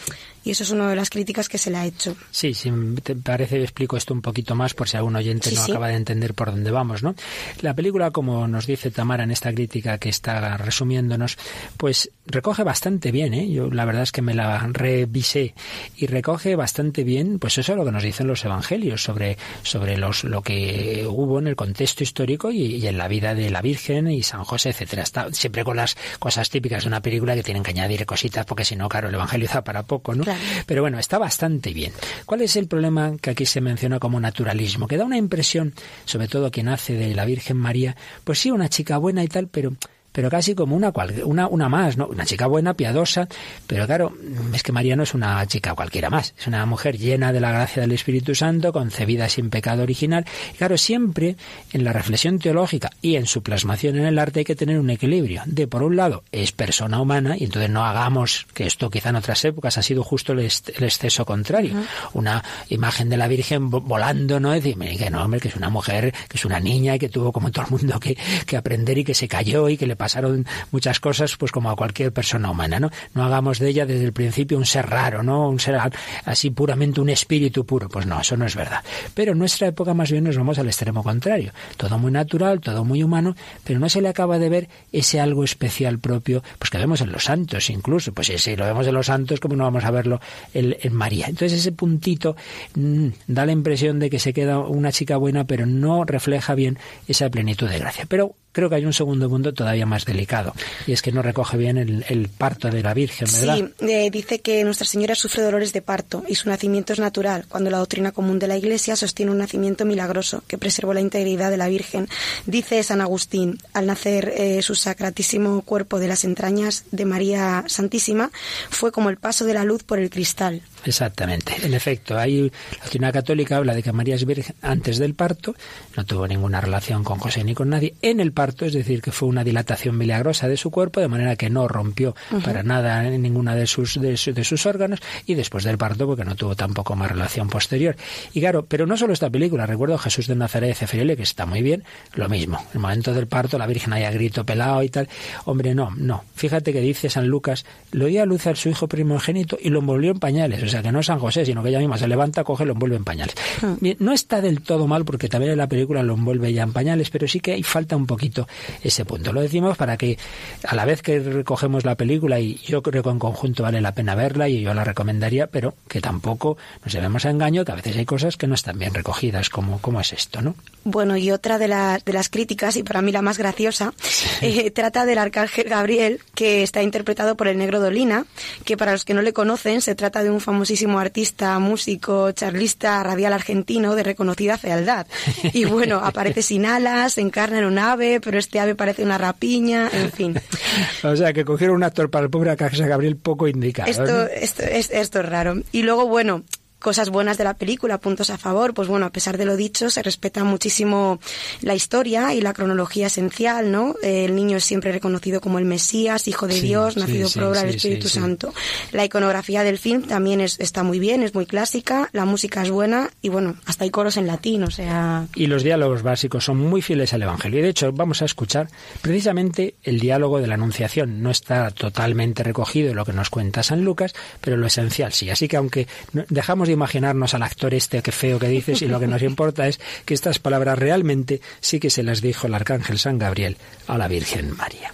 [0.43, 2.15] Y eso es una de las críticas que se le ha hecho.
[2.31, 2.71] Sí, si
[3.03, 5.71] te parece, explico esto un poquito más por si algún oyente sí, no sí.
[5.71, 7.15] acaba de entender por dónde vamos, ¿no?
[7.61, 11.37] La película, como nos dice Tamara en esta crítica que está resumiéndonos,
[11.77, 13.51] pues recoge bastante bien, ¿eh?
[13.51, 15.53] Yo la verdad es que me la revisé
[15.95, 19.97] y recoge bastante bien, pues eso es lo que nos dicen los evangelios sobre, sobre
[19.97, 23.61] los, lo que hubo en el contexto histórico y, y en la vida de la
[23.61, 25.03] Virgen y San José, etcétera.
[25.03, 28.65] Está siempre con las cosas típicas de una película que tienen que añadir cositas porque
[28.65, 30.23] si no, claro, el evangelio da para poco, ¿no?
[30.23, 30.30] Claro.
[30.65, 31.91] Pero bueno, está bastante bien.
[32.25, 34.87] ¿Cuál es el problema que aquí se menciona como naturalismo?
[34.87, 35.73] Que da una impresión,
[36.05, 39.47] sobre todo quien hace de la Virgen María, pues sí, una chica buena y tal,
[39.47, 39.73] pero
[40.11, 40.91] pero casi como una,
[41.25, 42.07] una, una más, ¿no?
[42.07, 43.27] Una chica buena, piadosa,
[43.67, 44.13] pero claro,
[44.53, 47.51] es que María no es una chica cualquiera más, es una mujer llena de la
[47.51, 50.25] gracia del Espíritu Santo, concebida sin pecado original.
[50.53, 51.35] Y claro, siempre
[51.71, 54.89] en la reflexión teológica y en su plasmación en el arte hay que tener un
[54.89, 55.43] equilibrio.
[55.45, 59.15] De por un lado, es persona humana, y entonces no hagamos, que esto quizá en
[59.17, 61.73] otras épocas ha sido justo el, el exceso contrario.
[61.73, 62.09] Uh -huh.
[62.13, 64.51] Una imagen de la Virgen volando, ¿no?
[64.51, 67.31] Decir, que no, hombre, que es una mujer, que es una niña y que tuvo
[67.31, 70.47] como todo el mundo que, que aprender y que se cayó y que le pasaron
[70.71, 72.89] muchas cosas, pues como a cualquier persona humana, ¿no?
[73.13, 75.47] No hagamos de ella desde el principio un ser raro, ¿no?
[75.47, 75.77] Un ser
[76.25, 77.87] así puramente un espíritu puro.
[77.87, 78.83] Pues no, eso no es verdad.
[79.13, 81.53] Pero en nuestra época más bien nos vamos al extremo contrario.
[81.77, 85.43] Todo muy natural, todo muy humano, pero no se le acaba de ver ese algo
[85.43, 88.11] especial propio, pues que vemos en los santos incluso.
[88.11, 90.19] Pues si, lo vemos en los santos, ¿cómo no vamos a verlo
[90.55, 91.27] en, María?
[91.27, 92.35] Entonces ese puntito
[92.73, 96.79] mmm, da la impresión de que se queda una chica buena, pero no refleja bien
[97.07, 98.05] esa plenitud de gracia.
[98.09, 100.53] Pero creo que hay un segundo punto todavía más delicado,
[100.87, 103.55] y es que no recoge bien el, el parto de la Virgen, ¿verdad?
[103.55, 107.45] Sí, eh, dice que Nuestra Señora sufre dolores de parto y su nacimiento es natural,
[107.47, 111.51] cuando la doctrina común de la Iglesia sostiene un nacimiento milagroso que preservó la integridad
[111.51, 112.07] de la Virgen.
[112.45, 118.31] Dice San Agustín, al nacer eh, su sacratísimo cuerpo de las entrañas de María Santísima,
[118.69, 120.61] fue como el paso de la luz por el cristal.
[120.85, 121.53] Exactamente.
[121.63, 125.55] En efecto, hay la doctrina católica habla de que María es virgen antes del parto,
[125.95, 127.95] no tuvo ninguna relación con José ni con nadie.
[128.01, 131.35] En el parto, es decir, que fue una dilatación milagrosa de su cuerpo, de manera
[131.35, 132.43] que no rompió uh -huh.
[132.43, 136.07] para nada en ninguna de sus, de, su, de, sus órganos, y después del parto,
[136.07, 137.95] porque no tuvo tampoco más relación posterior.
[138.33, 141.45] Y claro, pero no solo esta película, recuerdo Jesús de Nazaret de Cefirelli, que está
[141.45, 141.83] muy bien,
[142.15, 142.57] lo mismo.
[142.59, 145.07] En el momento del parto, la Virgen haya grito pelado y tal.
[145.45, 146.23] Hombre, no, no.
[146.35, 149.79] Fíjate que dice San Lucas, lo dio a luz a su hijo primogénito y lo
[149.79, 150.70] envolvió en pañales.
[150.71, 152.71] O sea, que no es San José, sino que ella misma se levanta, coge, lo
[152.71, 153.35] envuelve en pañales.
[153.81, 156.71] Bien, no está del todo mal, porque también en la película lo envuelve ya en
[156.71, 158.47] pañales, pero sí que hay falta un poquito
[158.81, 159.33] ese punto.
[159.33, 160.17] Lo decimos para que
[160.65, 163.93] a la vez que recogemos la película, y yo creo que en conjunto vale la
[163.93, 167.75] pena verla y yo la recomendaría, pero que tampoco nos llevemos a engaño, que a
[167.75, 170.55] veces hay cosas que no están bien recogidas, como, como es esto, ¿no?
[170.85, 174.59] Bueno, y otra de, la, de las críticas, y para mí la más graciosa, sí.
[174.59, 178.25] eh, trata del arcángel Gabriel, que está interpretado por el negro Dolina,
[178.63, 183.01] que para los que no le conocen, se trata de un famosísimo artista, músico, charlista
[183.01, 185.07] radial argentino de reconocida fealdad.
[185.53, 189.89] Y bueno, aparece sin alas, encarna en un ave, pero este ave parece una rapiña,
[189.91, 190.39] en fin.
[191.03, 193.89] o sea, que cogieron un actor para el pobre arcángel Gabriel poco indicado.
[193.89, 194.23] Esto, ¿no?
[194.25, 195.55] esto, es, esto es raro.
[195.71, 196.43] Y luego, bueno,
[196.81, 199.89] cosas buenas de la película, puntos a favor, pues bueno, a pesar de lo dicho,
[199.89, 201.19] se respeta muchísimo
[201.61, 203.95] la historia y la cronología esencial, ¿no?
[204.03, 207.75] El niño es siempre reconocido como el Mesías, hijo de Dios, nacido por obra del
[207.75, 208.53] Espíritu Santo.
[208.91, 212.71] La iconografía del film también es, está muy bien, es muy clásica, la música es
[212.71, 215.27] buena y bueno, hasta hay coros en latín, o sea...
[215.35, 217.59] Y los diálogos básicos son muy fieles al Evangelio.
[217.59, 218.69] Y de hecho, vamos a escuchar
[219.01, 221.21] precisamente el diálogo de la Anunciación.
[221.21, 225.29] No está totalmente recogido lo que nos cuenta San Lucas, pero lo esencial sí.
[225.29, 225.87] Así que aunque
[226.29, 229.67] dejamos de imaginarnos al actor este que feo que dices y lo que nos importa
[229.67, 233.57] es que estas palabras realmente sí que se las dijo el arcángel San Gabriel
[233.87, 234.91] a la Virgen María.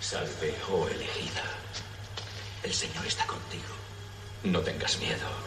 [0.00, 1.42] Salve, oh elegida.
[2.62, 3.74] El Señor está contigo.
[4.42, 5.37] No tengas miedo.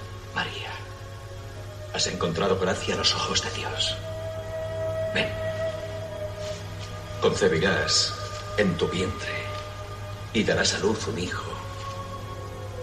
[2.01, 3.95] Has encontrado gracia a los ojos de Dios.
[5.13, 5.29] Ven.
[7.21, 8.11] Concebirás
[8.57, 9.29] en tu vientre
[10.33, 11.45] y darás a luz un hijo,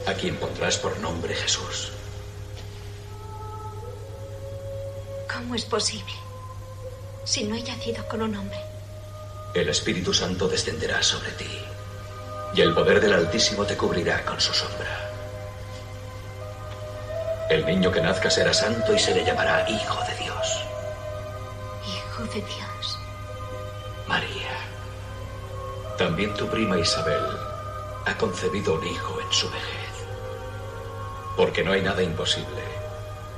[0.06, 1.90] a quien pondrás por nombre Jesús.
[5.28, 6.14] ¿Cómo es posible?
[7.24, 8.60] Si no he yacido con un hombre.
[9.52, 11.58] El Espíritu Santo descenderá sobre ti,
[12.54, 15.07] y el poder del Altísimo te cubrirá con su sombra.
[17.48, 20.64] El niño que nazca será santo y se le llamará Hijo de Dios.
[21.86, 22.98] Hijo de Dios.
[24.06, 24.52] María.
[25.96, 27.24] También tu prima Isabel
[28.04, 30.06] ha concebido un hijo en su vejez.
[31.36, 32.62] Porque no hay nada imposible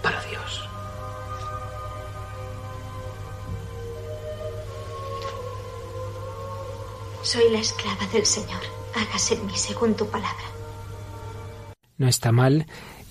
[0.02, 0.68] para Dios.
[7.22, 8.60] Soy la esclava del Señor.
[8.96, 10.46] Hágase en mí según tu palabra.
[11.96, 12.66] No está mal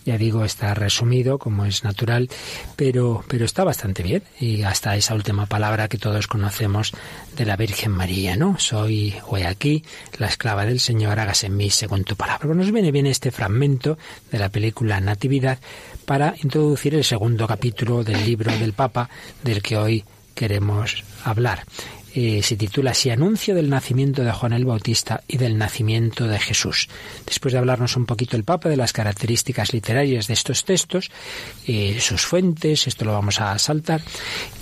[0.06, 2.30] ya digo, está resumido, como es natural,
[2.76, 4.24] pero, pero está bastante bien.
[4.40, 6.94] Y hasta esa última palabra que todos conocemos
[7.36, 8.58] de la Virgen María, ¿no?
[8.60, 9.84] Soy, hoy aquí,
[10.18, 12.46] la esclava del Señor, hágase en mí según tu palabra.
[12.46, 13.98] Pues nos viene bien este fragmento
[14.32, 15.60] de la película Natividad
[16.06, 19.10] para introducir el segundo capítulo del libro del Papa
[19.44, 21.66] del que hoy queremos hablar.
[22.20, 26.90] Se titula así Anuncio del nacimiento de Juan el Bautista y del nacimiento de Jesús.
[27.26, 31.12] Después de hablarnos un poquito el Papa de las características literarias de estos textos,
[31.66, 34.02] eh, sus fuentes, esto lo vamos a saltar,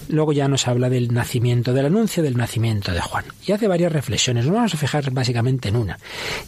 [0.10, 3.26] luego ya nos habla del nacimiento, del anuncio del nacimiento de Juan.
[3.46, 6.00] Y hace varias reflexiones, nos vamos a fijar básicamente en una.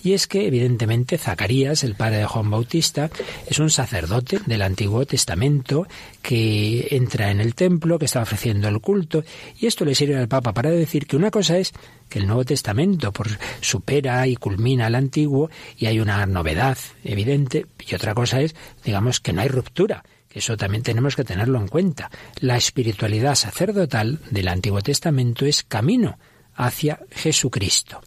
[0.03, 3.10] Y es que, evidentemente, Zacarías, el padre de Juan Bautista,
[3.47, 5.88] es un sacerdote del Antiguo Testamento
[6.22, 9.24] que entra en el templo, que está ofreciendo el culto,
[9.60, 11.74] y esto le sirve al Papa para decir que una cosa es
[12.10, 13.28] que el Nuevo Testamento por,
[13.62, 19.20] supera y culmina el Antiguo y hay una novedad evidente, y otra cosa es, digamos,
[19.20, 22.12] que no hay ruptura que eso también tenemos que tenerlo en cuenta.
[22.39, 26.20] La espiritualidad sacerdotal del Antiguo Testamento es camino
[26.56, 28.02] hacia Jesucristo.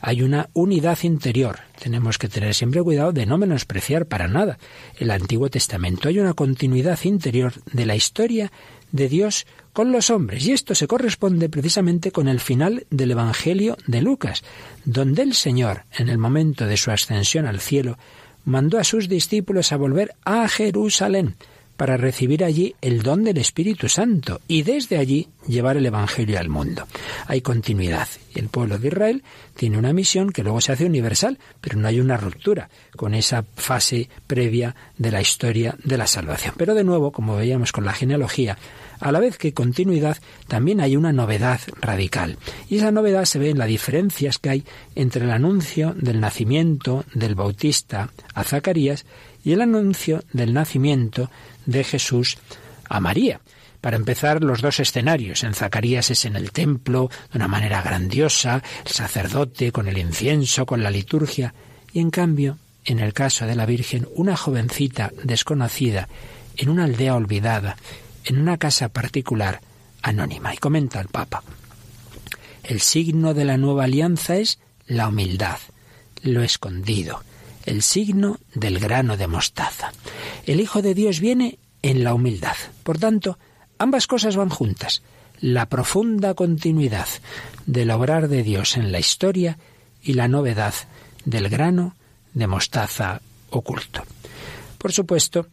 [0.00, 1.58] Hay una unidad interior.
[1.80, 4.58] Tenemos que tener siempre cuidado de no menospreciar para nada
[4.96, 6.08] el Antiguo Testamento.
[6.08, 8.52] Hay una continuidad interior de la historia
[8.92, 9.46] de Dios
[9.78, 10.44] con los hombres.
[10.44, 14.42] Y esto se corresponde precisamente con el final del Evangelio de Lucas,
[14.84, 17.96] donde el Señor, en el momento de su ascensión al cielo,
[18.44, 21.36] mandó a sus discípulos a volver a Jerusalén
[21.78, 26.48] para recibir allí el don del Espíritu Santo y desde allí llevar el Evangelio al
[26.48, 26.88] mundo.
[27.28, 28.08] Hay continuidad.
[28.34, 29.22] El pueblo de Israel
[29.54, 33.44] tiene una misión que luego se hace universal, pero no hay una ruptura con esa
[33.54, 36.54] fase previa de la historia de la salvación.
[36.58, 38.58] Pero de nuevo, como veíamos con la genealogía,
[38.98, 40.16] a la vez que continuidad,
[40.48, 42.38] también hay una novedad radical.
[42.68, 44.64] Y esa novedad se ve en las diferencias que hay
[44.96, 49.06] entre el anuncio del nacimiento del Bautista a Zacarías
[49.48, 51.30] y el anuncio del nacimiento
[51.64, 52.36] de Jesús
[52.86, 53.40] a María.
[53.80, 55.42] Para empezar, los dos escenarios.
[55.42, 60.66] En Zacarías es en el templo, de una manera grandiosa, el sacerdote con el incienso,
[60.66, 61.54] con la liturgia.
[61.94, 66.08] Y en cambio, en el caso de la Virgen, una jovencita desconocida,
[66.58, 67.78] en una aldea olvidada,
[68.26, 69.62] en una casa particular,
[70.02, 70.52] anónima.
[70.52, 71.42] Y comenta el Papa.
[72.64, 75.56] El signo de la nueva alianza es la humildad,
[76.22, 77.22] lo escondido,
[77.68, 79.92] el signo del grano de mostaza.
[80.46, 82.56] El Hijo de Dios viene en la humildad.
[82.82, 83.38] Por tanto,
[83.76, 85.02] ambas cosas van juntas.
[85.40, 87.08] La profunda continuidad
[87.66, 89.58] del obrar de Dios en la historia
[90.02, 90.72] y la novedad
[91.26, 91.94] del grano
[92.32, 94.02] de mostaza oculto.
[94.78, 95.46] Por supuesto,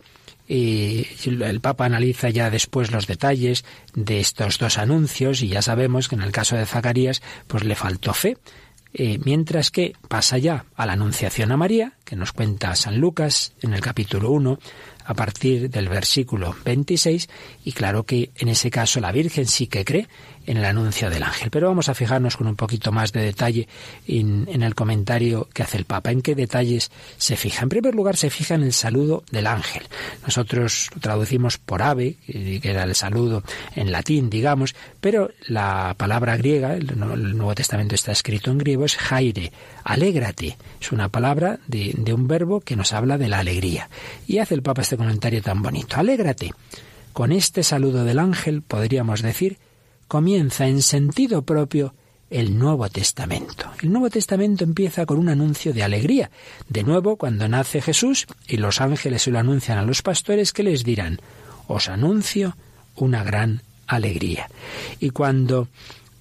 [0.47, 6.15] el Papa analiza ya después los detalles de estos dos anuncios y ya sabemos que
[6.15, 8.37] en el caso de Zacarías pues le faltó fe,
[8.97, 13.51] eh, mientras que pasa ya a la Anunciación a María, que nos cuenta San Lucas
[13.61, 14.57] en el capítulo 1,
[15.03, 17.27] a partir del versículo 26,
[17.65, 20.07] y claro que en ese caso la Virgen sí que cree
[20.45, 21.49] en el anuncio del ángel.
[21.49, 23.67] Pero vamos a fijarnos con un poquito más de detalle
[24.07, 26.11] en, el comentario que hace el Papa.
[26.11, 27.63] ¿En qué detalles se fija?
[27.63, 29.83] En primer lugar, se fija en el saludo del ángel.
[30.23, 33.43] Nosotros lo traducimos por ave, que era el saludo
[33.75, 38.97] en latín, digamos, pero la palabra griega, el Nuevo Testamento está escrito en griego, es
[38.97, 39.51] jaire,
[39.83, 40.57] alégrate.
[40.79, 43.89] Es una palabra de, de un verbo que nos habla de la alegría.
[44.27, 45.97] Y hace el Papa este comentario tan bonito.
[45.97, 46.51] Alégrate.
[47.13, 49.57] Con este saludo del ángel podríamos decir
[50.07, 51.93] comienza en sentido propio
[52.29, 53.71] el Nuevo Testamento.
[53.81, 56.31] El Nuevo Testamento empieza con un anuncio de alegría.
[56.67, 60.63] De nuevo, cuando nace Jesús y los ángeles se lo anuncian a los pastores, que
[60.63, 61.19] les dirán?
[61.67, 62.55] Os anuncio
[62.95, 64.49] una gran alegría.
[64.99, 65.67] Y cuando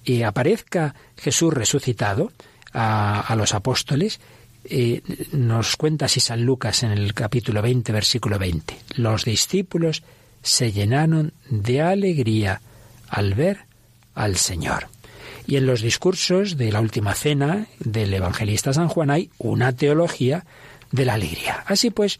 [0.05, 2.31] eh, aparezca Jesús resucitado
[2.73, 4.19] a, los apóstoles,
[4.65, 8.77] eh, nos cuenta así San Lucas en el capítulo 20, versículo 20.
[8.95, 10.03] Los discípulos
[10.41, 12.61] se llenaron de alegría
[13.09, 13.65] al ver
[14.15, 14.87] al Señor.
[15.47, 20.45] Y en los discursos de la última cena del evangelista San Juan hay una teología
[20.91, 21.63] de la alegría.
[21.67, 22.17] Así pues,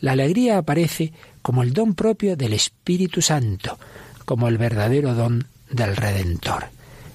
[0.00, 3.78] la alegría aparece como el don propio del Espíritu Santo,
[4.24, 6.66] como el verdadero don del Redentor.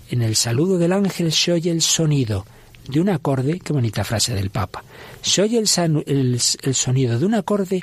[0.09, 2.45] En el saludo del ángel se oye el sonido
[2.87, 4.83] de un acorde, qué bonita frase del Papa,
[5.21, 5.69] se oye el,
[6.05, 7.81] el, el sonido de un acorde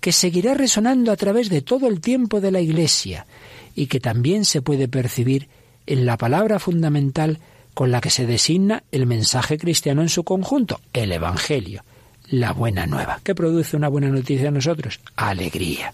[0.00, 3.26] que seguirá resonando a través de todo el tiempo de la Iglesia
[3.74, 5.48] y que también se puede percibir
[5.86, 7.38] en la palabra fundamental
[7.74, 11.84] con la que se designa el mensaje cristiano en su conjunto, el Evangelio,
[12.28, 13.20] la buena nueva.
[13.22, 15.00] ¿Qué produce una buena noticia a nosotros?
[15.16, 15.92] Alegría.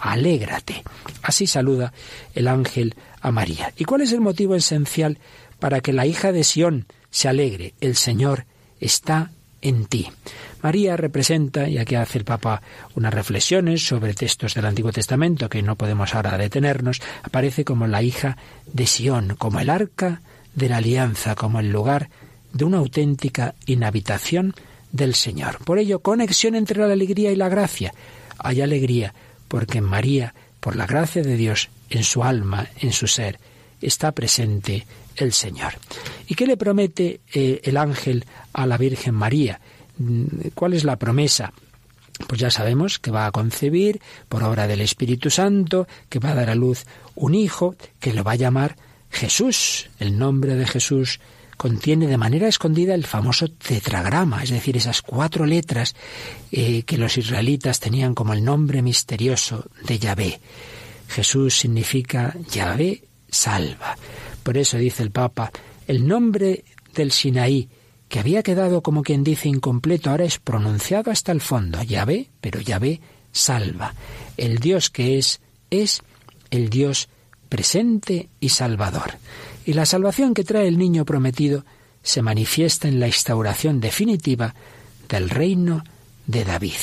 [0.00, 0.82] Alégrate.
[1.22, 1.92] Así saluda
[2.34, 3.72] el ángel a María.
[3.76, 5.18] ¿Y cuál es el motivo esencial
[5.58, 7.74] para que la hija de Sión se alegre?
[7.80, 8.46] El Señor
[8.80, 10.08] está en ti.
[10.62, 12.62] María representa, y aquí hace el Papa
[12.94, 18.02] unas reflexiones sobre textos del Antiguo Testamento que no podemos ahora detenernos, aparece como la
[18.02, 18.36] hija
[18.72, 20.22] de Sión, como el arca
[20.54, 22.10] de la alianza, como el lugar
[22.52, 24.54] de una auténtica inhabitación
[24.92, 25.58] del Señor.
[25.64, 27.92] Por ello, conexión entre la alegría y la gracia.
[28.38, 29.14] Hay alegría
[29.48, 33.38] porque en María, por la gracia de Dios, en su alma, en su ser,
[33.80, 34.86] está presente
[35.16, 35.74] el Señor.
[36.28, 39.60] ¿Y qué le promete eh, el ángel a la Virgen María?
[40.54, 41.52] ¿Cuál es la promesa?
[42.26, 46.34] Pues ya sabemos que va a concebir por obra del Espíritu Santo, que va a
[46.34, 46.84] dar a luz
[47.14, 48.76] un hijo, que lo va a llamar
[49.10, 49.90] Jesús.
[49.98, 51.20] El nombre de Jesús
[51.56, 55.94] contiene de manera escondida el famoso tetragrama, es decir, esas cuatro letras
[56.50, 60.40] eh, que los israelitas tenían como el nombre misterioso de Yahvé.
[61.08, 63.96] Jesús significa Yahvé salva.
[64.42, 65.50] Por eso dice el Papa,
[65.86, 67.68] el nombre del Sinaí,
[68.10, 71.80] que había quedado como quien dice incompleto, ahora es pronunciado hasta el fondo.
[71.80, 73.00] Yahvé, pero Yahvé
[73.30, 73.94] salva.
[74.36, 75.40] El Dios que es,
[75.70, 76.02] es
[76.50, 77.08] el Dios
[77.48, 79.12] presente y salvador.
[79.64, 81.64] Y la salvación que trae el niño prometido
[82.02, 84.56] se manifiesta en la instauración definitiva
[85.08, 85.84] del reino
[86.26, 86.80] de David.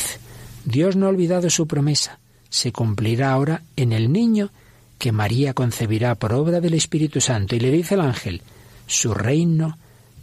[0.64, 2.20] Dios no ha olvidado su promesa.
[2.50, 4.50] Se cumplirá ahora en el niño
[4.98, 7.54] que María concebirá por obra del Espíritu Santo.
[7.54, 8.44] Y le dice el ángel,
[8.86, 9.78] su reino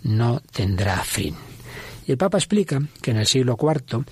[0.05, 1.35] no tendrá fin.
[2.07, 4.05] Y el Papa explica que en el siglo IV,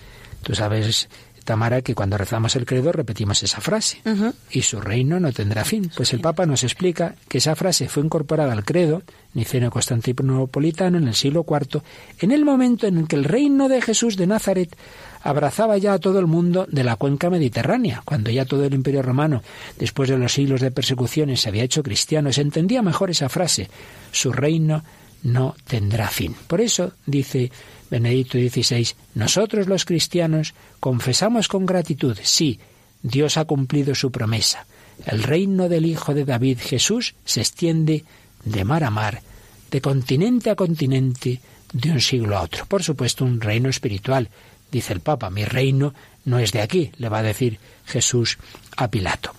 [0.43, 1.09] tú sabes,
[1.45, 4.35] Tamara, que cuando rezamos el credo repetimos esa frase, uh -huh.
[4.51, 5.91] y su reino no tendrá fin.
[5.95, 9.03] Pues el Papa nos explica que esa frase fue incorporada al credo
[9.35, 11.83] niceno constantinopolitano en el siglo IV,
[12.21, 14.77] en el momento en el que el reino de Jesús de Nazaret
[15.23, 19.03] abrazaba ya a todo el mundo de la cuenca mediterránea, cuando ya todo el imperio
[19.03, 19.43] romano,
[19.79, 23.71] después de los siglos de persecuciones, se había hecho cristiano, se entendía mejor esa frase,
[24.11, 24.85] su reino
[25.23, 26.35] no tendrá fin.
[26.47, 27.51] Por eso, dice
[27.91, 32.59] Benedicto XVI, nosotros los cristianos confesamos con gratitud, sí,
[33.03, 34.67] Dios ha cumplido su promesa.
[35.05, 38.05] El reino del Hijo de David Jesús se extiende
[38.45, 39.23] de mar a mar,
[39.71, 41.41] de continente a continente,
[41.73, 42.67] de un siglo a otro.
[42.67, 44.29] Por supuesto, un reino espiritual,
[44.71, 45.95] dice el Papa, mi reino
[46.25, 48.39] no es de aquí, le va a decir Jesús
[48.77, 49.33] a Pilato.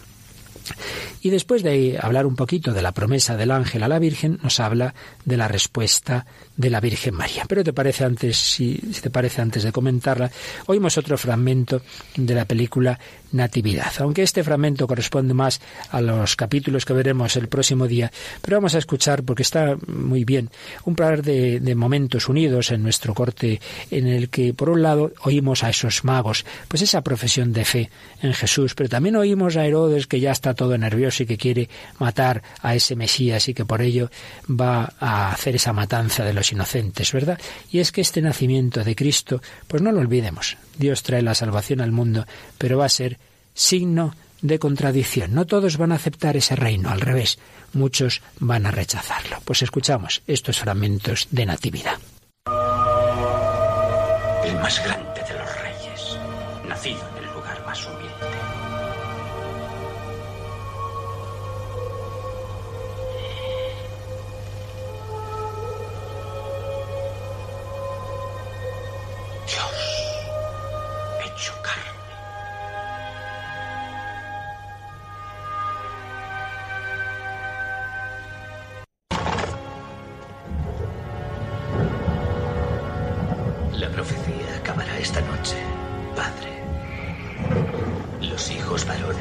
[1.22, 4.60] Y después de hablar un poquito de la promesa del ángel a la Virgen, nos
[4.60, 4.94] habla
[5.26, 6.26] de la respuesta
[6.58, 7.46] de la Virgen María.
[7.48, 10.32] Pero te parece antes, si, te parece antes de comentarla,
[10.68, 11.82] oímos otro fragmento
[12.16, 13.00] de la película
[13.34, 13.92] Natividad.
[14.00, 15.60] Aunque este fragmento corresponde más
[15.90, 18.12] a los capítulos que veremos el próximo día,
[18.42, 20.50] pero vamos a escuchar porque está muy bien
[20.86, 23.60] un par de, de momentos unidos en nuestro corte
[23.92, 27.90] en el que por un lado oímos a esos magos, pues esa profesión de fe
[28.22, 31.70] en Jesús, pero también oímos a Herodes que ya está todo nervioso y que quiere
[32.00, 34.10] matar a ese Mesías y que por ello
[34.50, 37.40] va a hacer esa matanza de los inocentes, ¿verdad?
[37.72, 40.58] Y es que este nacimiento de Cristo, pues no lo olvidemos.
[40.78, 42.26] Dios trae la salvación al mundo,
[42.58, 43.20] pero va a ser
[43.54, 45.34] signo de contradicción.
[45.34, 47.40] No todos van a aceptar ese reino, al revés,
[47.74, 49.38] muchos van a rechazarlo.
[49.46, 51.98] Pues escuchamos estos fragmentos de Natividad.
[54.46, 55.03] El más grande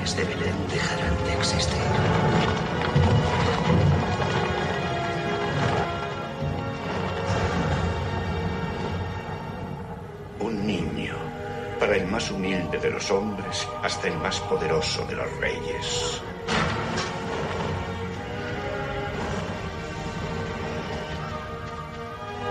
[0.02, 1.78] varones de Belén dejarán de existir.
[10.40, 11.14] Un niño,
[11.78, 16.20] para el más humilde de los hombres hasta el más poderoso de los reyes.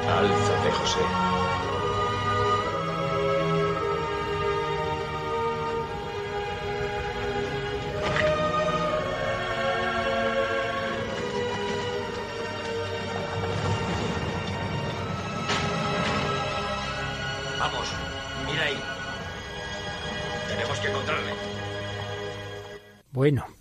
[0.07, 1.50] Álzate, José.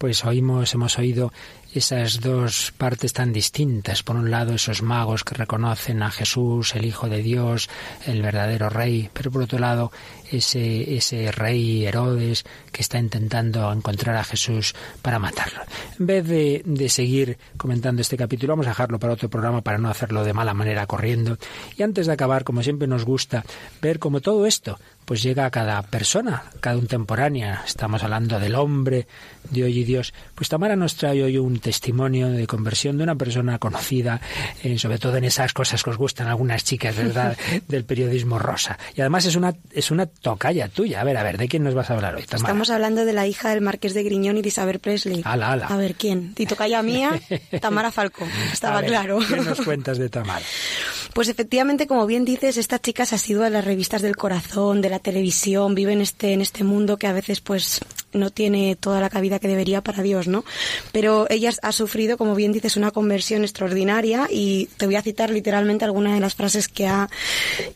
[0.01, 1.31] Pues oímos, hemos oído
[1.75, 4.03] esas dos partes tan distintas.
[4.03, 7.69] Por un lado, esos magos que reconocen a Jesús, el Hijo de Dios,
[8.07, 9.93] el verdadero Rey, pero por otro lado,
[10.33, 15.61] ese, ese rey Herodes que está intentando encontrar a Jesús para matarlo.
[15.99, 19.77] En vez de, de seguir comentando este capítulo, vamos a dejarlo para otro programa para
[19.77, 21.37] no hacerlo de mala manera corriendo.
[21.77, 23.45] Y antes de acabar, como siempre nos gusta,
[23.83, 24.79] ver cómo todo esto
[25.11, 27.65] pues llega a cada persona, cada contemporánea.
[27.67, 29.09] Estamos hablando del hombre
[29.51, 30.15] de hoy y Dios.
[30.37, 34.21] Pues Tamara nos trae hoy un testimonio de conversión de una persona conocida,
[34.63, 37.37] eh, sobre todo en esas cosas que os gustan algunas chicas, ¿verdad?,
[37.67, 38.79] del periodismo rosa.
[38.95, 41.01] Y además es una, es una tocaya tuya.
[41.01, 42.47] A ver, a ver, ¿de quién nos vas a hablar hoy, Tamara?
[42.47, 45.23] Estamos hablando de la hija del marqués de Griñón y de Isabel Presley.
[45.25, 45.67] Ala, ala.
[45.67, 46.35] A ver, ¿quién?
[46.39, 47.21] ¿Y tocaya mía?
[47.61, 48.29] Tamara Falcó.
[48.53, 49.19] Estaba A ver, claro.
[49.29, 50.45] ¿Qué nos cuentas de Tamara?
[51.15, 54.91] Pues efectivamente, como bien dices, estas chicas ha sido a las revistas del corazón, de
[54.91, 57.81] la televisión, viven este, en este mundo que a veces pues
[58.13, 60.45] no tiene toda la cabida que debería para Dios, ¿no?
[60.93, 65.31] Pero ella ha sufrido, como bien dices, una conversión extraordinaria y te voy a citar
[65.31, 67.09] literalmente algunas de las frases que ha...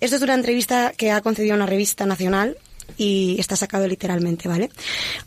[0.01, 2.57] Esto es una entrevista que ha concedido una revista nacional
[2.97, 4.71] y está sacado literalmente, ¿vale?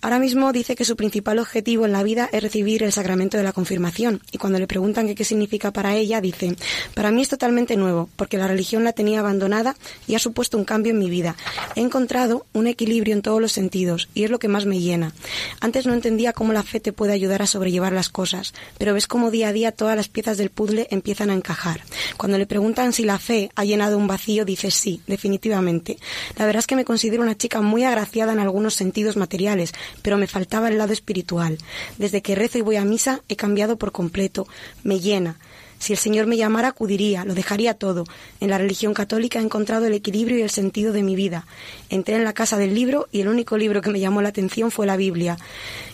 [0.01, 3.43] Ahora mismo dice que su principal objetivo en la vida es recibir el sacramento de
[3.43, 6.55] la confirmación y cuando le preguntan que qué significa para ella, dice,
[6.93, 9.75] para mí es totalmente nuevo porque la religión la tenía abandonada
[10.07, 11.35] y ha supuesto un cambio en mi vida.
[11.75, 15.13] He encontrado un equilibrio en todos los sentidos y es lo que más me llena.
[15.59, 19.07] Antes no entendía cómo la fe te puede ayudar a sobrellevar las cosas, pero ves
[19.07, 21.81] cómo día a día todas las piezas del puzzle empiezan a encajar.
[22.17, 25.97] Cuando le preguntan si la fe ha llenado un vacío, dice sí, definitivamente.
[26.37, 30.17] La verdad es que me considero una chica muy agraciada en algunos sentidos materiales, pero
[30.17, 31.57] me faltaba el lado espiritual.
[31.97, 34.47] Desde que rezo y voy a misa he cambiado por completo.
[34.83, 35.37] Me llena.
[35.79, 38.05] Si el Señor me llamara, acudiría, lo dejaría todo.
[38.39, 41.45] En la religión católica he encontrado el equilibrio y el sentido de mi vida.
[41.89, 44.71] Entré en la casa del libro y el único libro que me llamó la atención
[44.71, 45.37] fue la Biblia.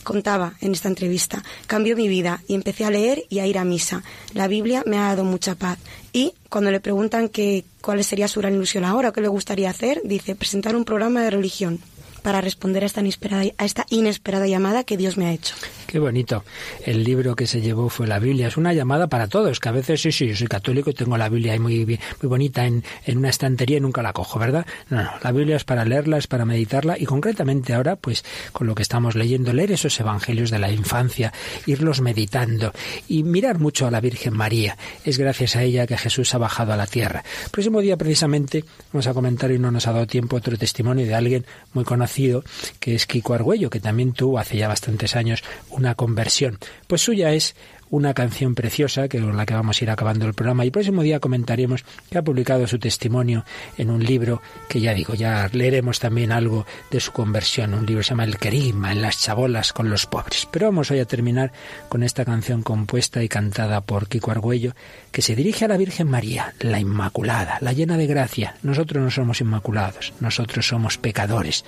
[0.03, 3.65] Contaba en esta entrevista, cambió mi vida y empecé a leer y a ir a
[3.65, 4.03] misa.
[4.33, 5.79] La Biblia me ha dado mucha paz.
[6.13, 9.99] Y cuando le preguntan que, cuál sería su gran ilusión ahora qué le gustaría hacer,
[10.05, 11.79] dice presentar un programa de religión
[12.21, 15.55] para responder a esta inesperada, a esta inesperada llamada que Dios me ha hecho.
[15.93, 16.43] Qué bonito.
[16.83, 18.47] El libro que se llevó fue la Biblia.
[18.47, 21.19] Es una llamada para todos, que a veces sí, sí, yo soy católico y tengo
[21.19, 24.65] la Biblia ahí muy, muy bonita en, en una estantería y nunca la cojo, ¿verdad?
[24.89, 28.65] No, no, la Biblia es para leerla, es para meditarla y concretamente ahora, pues con
[28.65, 31.31] lo que estamos leyendo, leer esos evangelios de la infancia,
[31.67, 32.73] irlos meditando
[33.07, 34.79] y mirar mucho a la Virgen María.
[35.05, 37.23] Es gracias a ella que Jesús ha bajado a la tierra.
[37.43, 41.05] El próximo día, precisamente, vamos a comentar y no nos ha dado tiempo otro testimonio
[41.05, 42.43] de alguien muy conocido,
[42.79, 45.43] que es Kiko Argüello, que también tuvo hace ya bastantes años
[45.83, 46.59] una conversión.
[46.87, 47.55] Pues suya es
[47.93, 50.71] una canción preciosa que con la que vamos a ir acabando el programa y el
[50.71, 53.45] próximo día comentaremos que ha publicado su testimonio
[53.77, 57.99] en un libro que ya digo, ya leeremos también algo de su conversión, un libro
[57.99, 60.47] que se llama El Querigma en las chabolas con los pobres.
[60.49, 61.51] Pero vamos hoy a terminar
[61.87, 64.73] con esta canción compuesta y cantada por Kiko Argüello
[65.11, 68.55] que se dirige a la Virgen María, la Inmaculada, la llena de gracia.
[68.63, 71.63] Nosotros no somos inmaculados, nosotros somos pecadores,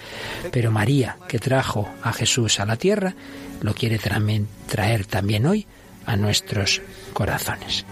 [0.52, 3.14] pero María, que trajo a Jesús a la tierra,
[3.62, 5.68] lo quiere también traer también hoy
[6.06, 6.82] a nuestros
[7.14, 7.86] corazones.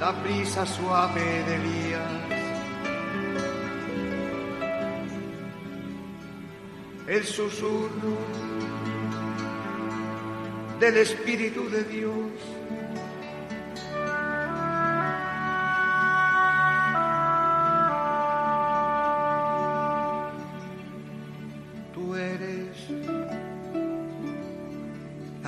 [0.00, 2.12] La brisa suave de Elías,
[7.08, 8.16] el susurro
[10.78, 12.57] del Espíritu de Dios.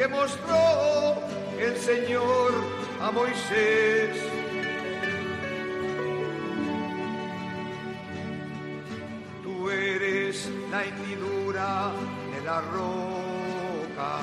[0.00, 1.14] que mostró
[1.58, 2.52] el Señor
[3.02, 4.16] a Moisés.
[9.42, 11.92] Tú eres la hendidura
[12.32, 14.20] de la roca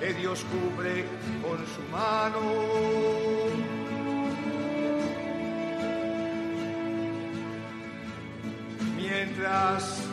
[0.00, 1.04] que Dios cubre
[1.40, 2.40] con su mano.
[8.96, 10.09] mientras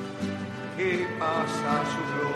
[0.78, 2.27] que pasa su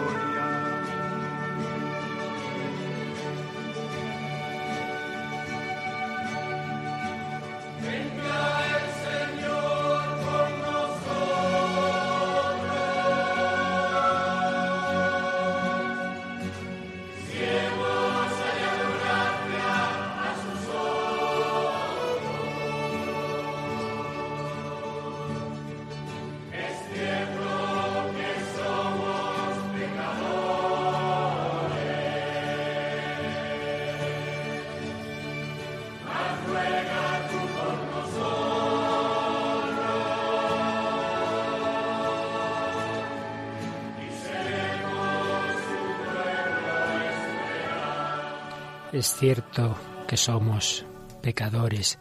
[48.91, 50.85] Es cierto que somos
[51.21, 51.97] pecadores,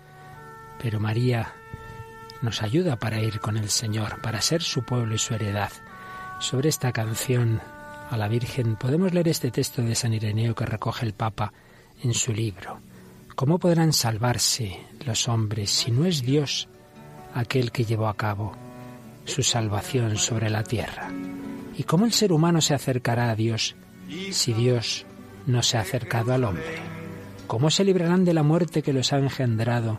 [0.82, 1.55] pero María
[2.43, 5.70] nos ayuda para ir con el Señor, para ser su pueblo y su heredad.
[6.41, 7.61] Sobre esta canción
[8.11, 11.53] a la Virgen podemos leer este texto de San Ireneo que recoge el Papa
[12.03, 12.80] en su libro.
[13.36, 16.68] ¿Cómo podrán salvarse los hombres si no es Dios
[17.34, 18.53] aquel que llevó a cabo
[19.26, 21.09] su salvación sobre la tierra?
[21.76, 23.76] ¿Y cómo el ser humano se acercará a Dios
[24.32, 25.07] si Dios
[25.47, 26.78] no se ha acercado al hombre?
[27.47, 29.99] ¿Cómo se librarán de la muerte que los ha engendrado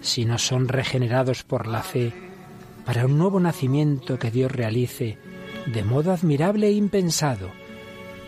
[0.00, 2.12] si no son regenerados por la fe
[2.84, 5.18] para un nuevo nacimiento que Dios realice
[5.66, 7.50] de modo admirable e impensado,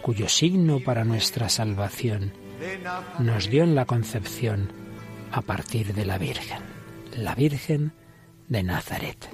[0.03, 2.33] cuyo signo para nuestra salvación
[3.19, 4.71] nos dio en la concepción
[5.33, 6.61] a partir de la Virgen,
[7.17, 7.93] la Virgen
[8.49, 9.29] de Nazaret?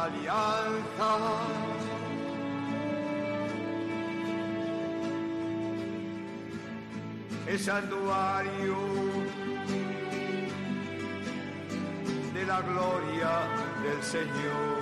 [0.00, 1.10] La alianza.
[7.46, 8.76] El santuario
[12.34, 13.32] de la gloria
[13.82, 14.79] del Señor.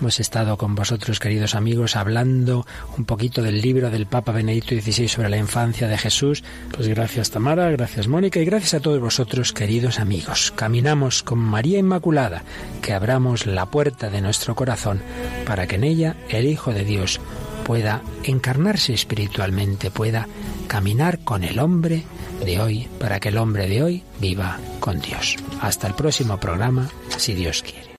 [0.00, 5.08] Hemos estado con vosotros, queridos amigos, hablando un poquito del libro del Papa Benedicto XVI
[5.08, 6.42] sobre la infancia de Jesús.
[6.74, 10.54] Pues gracias Tamara, gracias Mónica y gracias a todos vosotros, queridos amigos.
[10.56, 12.44] Caminamos con María Inmaculada,
[12.80, 15.02] que abramos la puerta de nuestro corazón
[15.44, 17.20] para que en ella el Hijo de Dios
[17.66, 20.26] pueda encarnarse espiritualmente, pueda
[20.66, 22.04] caminar con el hombre
[22.42, 25.36] de hoy, para que el hombre de hoy viva con Dios.
[25.60, 26.88] Hasta el próximo programa,
[27.18, 27.89] si Dios quiere.